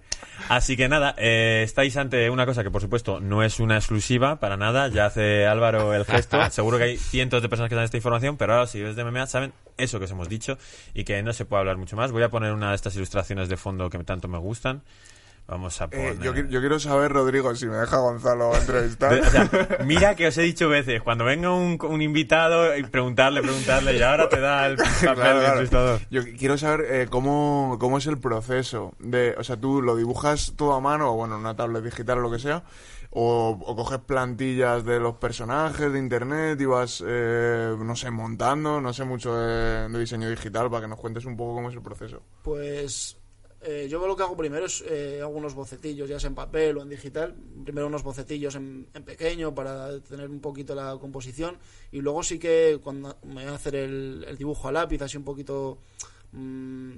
[0.48, 4.40] Así que nada, eh, estáis ante una cosa que por supuesto no es una exclusiva
[4.40, 4.88] para nada.
[4.88, 6.38] Ya hace Álvaro el gesto.
[6.50, 9.04] Seguro que hay cientos de personas que dan esta información, pero ahora si ves de
[9.04, 10.58] MMA saben eso que os hemos dicho
[10.92, 12.10] y que no se puede hablar mucho más.
[12.10, 14.82] Voy a poner una de estas ilustraciones de fondo que tanto me gustan.
[15.50, 16.18] Vamos a Eh, poner...
[16.20, 19.12] yo, qui- yo quiero saber, Rodrigo, si me deja Gonzalo entrevistar.
[19.14, 19.50] De- o sea,
[19.84, 24.02] mira que os he dicho veces, cuando venga un, un invitado, y preguntarle, preguntarle, y
[24.02, 26.00] ahora te da el papel Claro, de entrevistador.
[26.10, 29.96] Yo qu- quiero saber eh, cómo, cómo es el proceso de, o sea, tú lo
[29.96, 32.62] dibujas todo a mano o bueno, en una tablet digital o lo que sea,
[33.10, 38.80] o, o coges plantillas de los personajes de internet y vas, eh, no sé, montando,
[38.80, 41.74] no sé mucho de, de diseño digital para que nos cuentes un poco cómo es
[41.74, 42.22] el proceso.
[42.44, 43.16] Pues
[43.62, 46.78] eh, yo lo que hago primero es eh, hago unos bocetillos, ya sea en papel
[46.78, 47.34] o en digital.
[47.64, 51.58] Primero unos bocetillos en, en pequeño para tener un poquito la composición.
[51.92, 55.16] Y luego sí que cuando me voy a hacer el, el dibujo a lápiz, así
[55.16, 55.78] un poquito.
[56.32, 56.92] mm,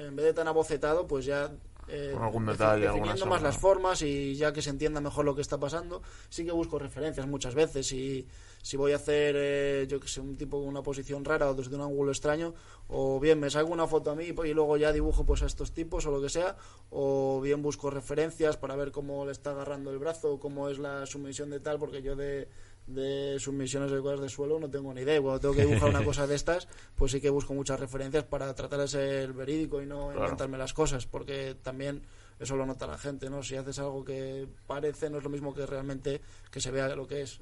[0.00, 1.52] en vez de tan abocetado, pues ya.
[1.88, 5.34] Eh, Con algún detalle, definiendo más las formas y ya que se entienda mejor lo
[5.34, 7.90] que está pasando, sí que busco referencias muchas veces.
[7.92, 8.26] Y
[8.62, 11.54] si voy a hacer, eh, yo que sé, un tipo con una posición rara o
[11.54, 12.54] desde un ángulo extraño,
[12.88, 15.72] o bien me salgo una foto a mí y luego ya dibujo pues a estos
[15.72, 16.56] tipos o lo que sea,
[16.90, 21.06] o bien busco referencias para ver cómo le está agarrando el brazo, cómo es la
[21.06, 22.48] sumisión de tal, porque yo de,
[22.88, 25.20] de sumisiones de cosas de suelo no tengo ni idea.
[25.20, 28.54] Cuando tengo que dibujar una cosa de estas, pues sí que busco muchas referencias para
[28.54, 32.02] tratar de ser verídico y no inventarme las cosas, porque también
[32.38, 33.42] eso lo nota la gente, ¿no?
[33.42, 36.20] Si haces algo que parece, no es lo mismo que realmente
[36.50, 37.40] que se vea lo que es.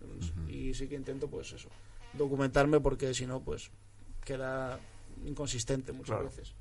[0.48, 1.68] Y sí que intento, pues eso,
[2.12, 3.70] documentarme porque si no, pues
[4.24, 4.80] queda
[5.24, 6.24] inconsistente muchas Claro.
[6.24, 6.54] veces.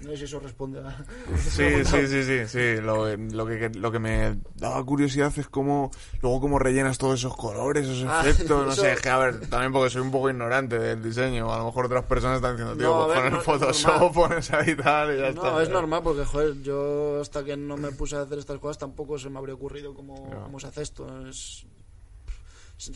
[0.00, 1.04] No sé si eso responde a...
[1.38, 2.80] Sí, sí, sí, sí, sí.
[2.82, 7.36] Lo, lo que, lo que me daba curiosidad es cómo, luego cómo rellenas todos esos
[7.36, 10.28] colores, esos Ah, efectos, no eso- sé, que a ver, también porque soy un poco
[10.28, 13.36] ignorante del diseño, a lo mejor otras personas están diciendo, tío, No, pues pon no,
[13.36, 15.42] el es Photoshop, pones ahí tal y ya está.
[15.52, 18.78] No, es normal porque, joder, yo hasta que no me puse a hacer estas cosas
[18.78, 21.06] tampoco se me habría ocurrido cómo, cómo se hace esto.
[21.28, 21.64] Es,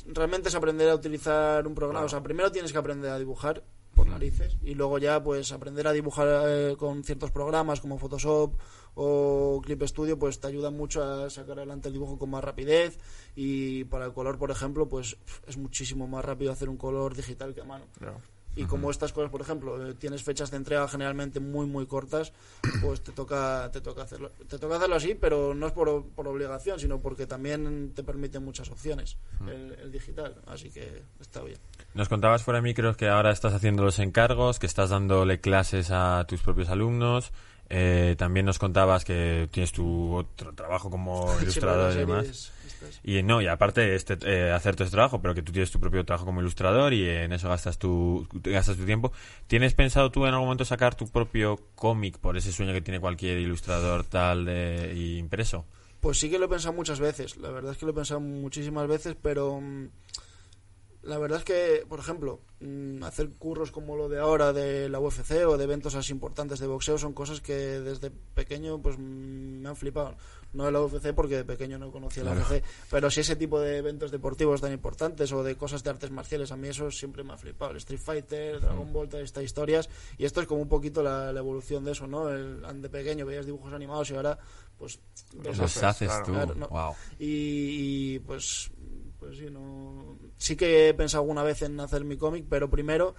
[0.09, 2.05] realmente es aprender a utilizar un programa.
[2.05, 3.63] O sea, primero tienes que aprender a dibujar
[3.95, 4.57] por narices.
[4.63, 8.55] Y luego ya pues aprender a dibujar eh, con ciertos programas como Photoshop
[8.95, 12.99] o Clip Studio pues te ayuda mucho a sacar adelante el dibujo con más rapidez.
[13.35, 17.55] Y para el color por ejemplo pues es muchísimo más rápido hacer un color digital
[17.55, 17.85] que a mano.
[18.01, 18.15] Ya.
[18.59, 22.33] Y como estas cosas, por ejemplo, eh, tienes fechas de entrega generalmente muy muy cortas,
[22.83, 26.27] pues te toca te toca hacerlo te toca hacerlo así, pero no es por, por
[26.27, 29.17] obligación, sino porque también te permite muchas opciones
[29.47, 31.59] el, el digital, así que está bien.
[31.95, 35.91] Nos contabas fuera de micros que ahora estás haciendo los encargos, que estás dándole clases
[35.93, 37.33] a tus propios alumnos.
[37.71, 42.53] Eh, también nos contabas que tienes tu otro trabajo como Sí, ilustrador y demás.
[43.03, 45.81] Y no, y aparte este, eh, hacer todo este trabajo, pero que tú tienes tu
[45.81, 49.13] propio trabajo como ilustrador y en eso gastas tu, gastas tu tiempo.
[49.47, 53.01] ¿Tienes pensado tú en algún momento sacar tu propio cómic por ese sueño que tiene
[53.01, 55.67] cualquier ilustrador tal de, impreso?
[56.01, 58.21] Pues sí que lo he pensado muchas veces, la verdad es que lo he pensado
[58.21, 59.89] muchísimas veces, pero mm,
[61.09, 65.01] la verdad es que, por ejemplo, mm, hacer curros como lo de ahora de la
[65.01, 69.63] UFC o de eventos así importantes de boxeo son cosas que desde pequeño pues mm,
[69.63, 70.17] me han flipado.
[70.53, 73.61] No de la UFC porque de pequeño no conocía la UFC, pero sí ese tipo
[73.61, 77.25] de eventos deportivos tan importantes o de cosas de artes marciales, a mí eso siempre
[77.25, 77.73] me ha flipado.
[77.73, 81.33] El Street Fighter, Dragon Ball, todas estas historias, y esto es como un poquito la,
[81.33, 82.31] la evolución de eso, ¿no?
[82.31, 84.39] El, de pequeño veías dibujos animados y ahora
[84.79, 85.01] pues
[85.43, 86.25] Los haces, haces claro.
[86.25, 86.33] tú.
[86.33, 86.69] Claro, no.
[86.69, 86.95] Wow.
[87.19, 88.71] y, y, pues
[89.19, 93.15] pues sí no sí que he pensado alguna vez en hacer mi cómic pero primero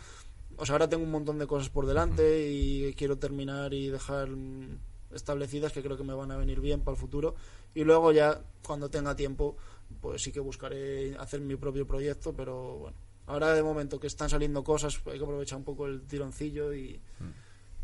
[0.57, 4.29] o sea ahora tengo un montón de cosas por delante y quiero terminar y dejar
[4.29, 4.77] mm,
[5.13, 7.35] establecidas que creo que me van a venir bien para el futuro.
[7.73, 9.55] Y luego ya cuando tenga tiempo
[10.01, 14.29] pues sí que buscaré hacer mi propio proyecto pero bueno ahora de momento que están
[14.29, 17.01] saliendo cosas hay que aprovechar un poco el tironcillo y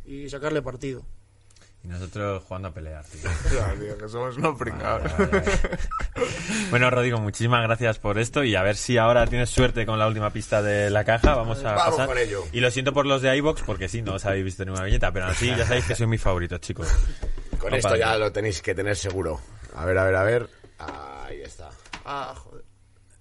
[0.06, 1.06] y sacarle partido.
[1.86, 3.22] Y nosotros jugando a pelear, tío.
[3.54, 5.12] Ya, tío, que somos unos pringados.
[6.72, 10.08] Bueno, Rodrigo, muchísimas gracias por esto y a ver si ahora tienes suerte con la
[10.08, 11.36] última pista de la caja.
[11.36, 12.08] Vamos a Vamos pasar.
[12.08, 12.44] con ello.
[12.54, 15.12] Y lo siento por los de iBox porque sí, no os habéis visto ninguna viñeta,
[15.12, 16.88] pero así ya sabéis que soy mi favorito, chicos.
[17.60, 18.20] Con Opa, esto ya tío.
[18.20, 19.40] lo tenéis que tener seguro.
[19.76, 20.50] A ver, a ver, a ver.
[20.80, 21.70] Ahí está.
[22.06, 22.55] Ah, joder.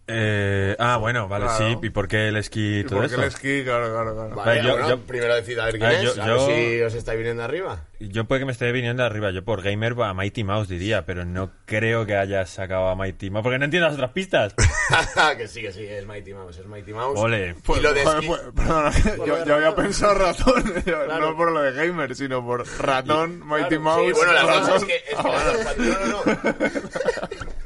[0.07, 1.67] Eh, ah, bueno, vale, Claro.
[1.81, 1.87] sí.
[1.87, 3.23] ¿Y por qué el esquí y ¿Y todo por qué eso?
[3.23, 3.63] el esquí?
[3.65, 4.37] Claro, claro, claro.
[4.37, 6.03] Vale, yo- bueno, yo- primero decid a ver quién es.
[6.03, 7.85] yo- a ver yo- si os estáis viniendo arriba.
[8.01, 11.25] Yo puede que me esté viniendo arriba, yo por gamer a Mighty Mouse diría, pero
[11.25, 14.55] no creo que hayas sacado a Mighty Mouse, porque no entiendo las otras pistas.
[15.39, 17.19] que sí, que sí, es Mighty Mouse, es Mighty Mouse.
[17.19, 17.55] Ole.
[17.65, 18.91] Pues, y lo de joder, esquí- pues, perdona,
[19.27, 23.79] yo, yo había pensado ratón, yo- no por lo de gamer, sino por ratón, Mighty
[23.79, 24.07] Mouse.
[24.07, 24.77] Sí, bueno, las dos ratón.
[24.77, 25.15] es que...
[25.79, 27.64] No, no, no.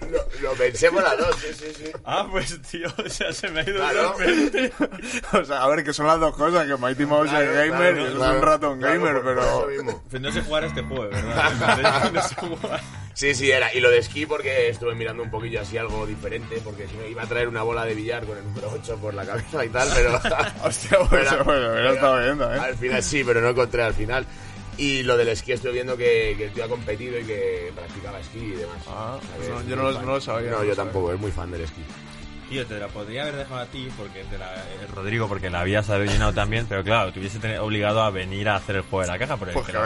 [0.56, 1.92] Por las dos, sí, sí, sí.
[2.04, 4.12] Ah, pues tío, o sea, se me ha ido Claro.
[4.12, 4.72] totalmente.
[5.32, 7.94] O sea, a ver, que son las dos cosas, que Mighty Mouse Claro, es gamer
[7.94, 9.68] claro, y es un ratón Claro, gamer, pero...
[10.10, 12.10] Pues no sé jugar a este juego, ¿verdad?
[12.12, 12.80] No sé jugar.
[13.14, 13.74] Sí, sí, era.
[13.74, 17.08] Y lo de esquí porque estuve mirando un poquillo así algo diferente, porque si me
[17.10, 19.68] iba a traer una bola de billar con el número 8 por la cabeza y
[19.70, 20.14] tal, pero...
[20.64, 22.62] Hostia, pues Pero- bueno, hubiera estado bien también.
[22.62, 24.24] Al final sí, pero no encontré al final.
[24.78, 28.20] Y lo del esquí estuve viendo que, que el tío ha competido y que practicaba
[28.20, 28.76] esquí y demás.
[28.86, 30.74] Ah, O sea, pues que no, yo no no lo sabía, No, yo sabía.
[30.76, 31.82] tampoco, es muy fan del esquí.
[32.48, 35.60] Tío, te la podría haber dejado a ti, porque te la, eh, Rodrigo, porque la
[35.60, 39.06] habías llenado también, pero claro, te hubiese obligado a venir a hacer el juego de
[39.08, 39.80] la caja, porque Pues que no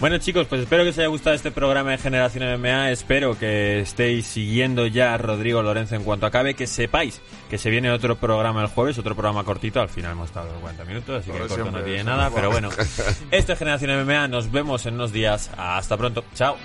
[0.00, 3.80] Bueno chicos, pues espero que os haya gustado este programa de Generación MMA, espero que
[3.80, 7.20] estéis siguiendo ya a Rodrigo Lorenzo en cuanto acabe, que sepáis
[7.50, 10.84] que se viene otro programa el jueves, otro programa cortito, al final hemos estado 40
[10.84, 12.68] minutos, así que corto no tiene nada, pero bueno,
[13.32, 16.56] esto es Generación MMA, nos vemos en unos días, hasta pronto, chao.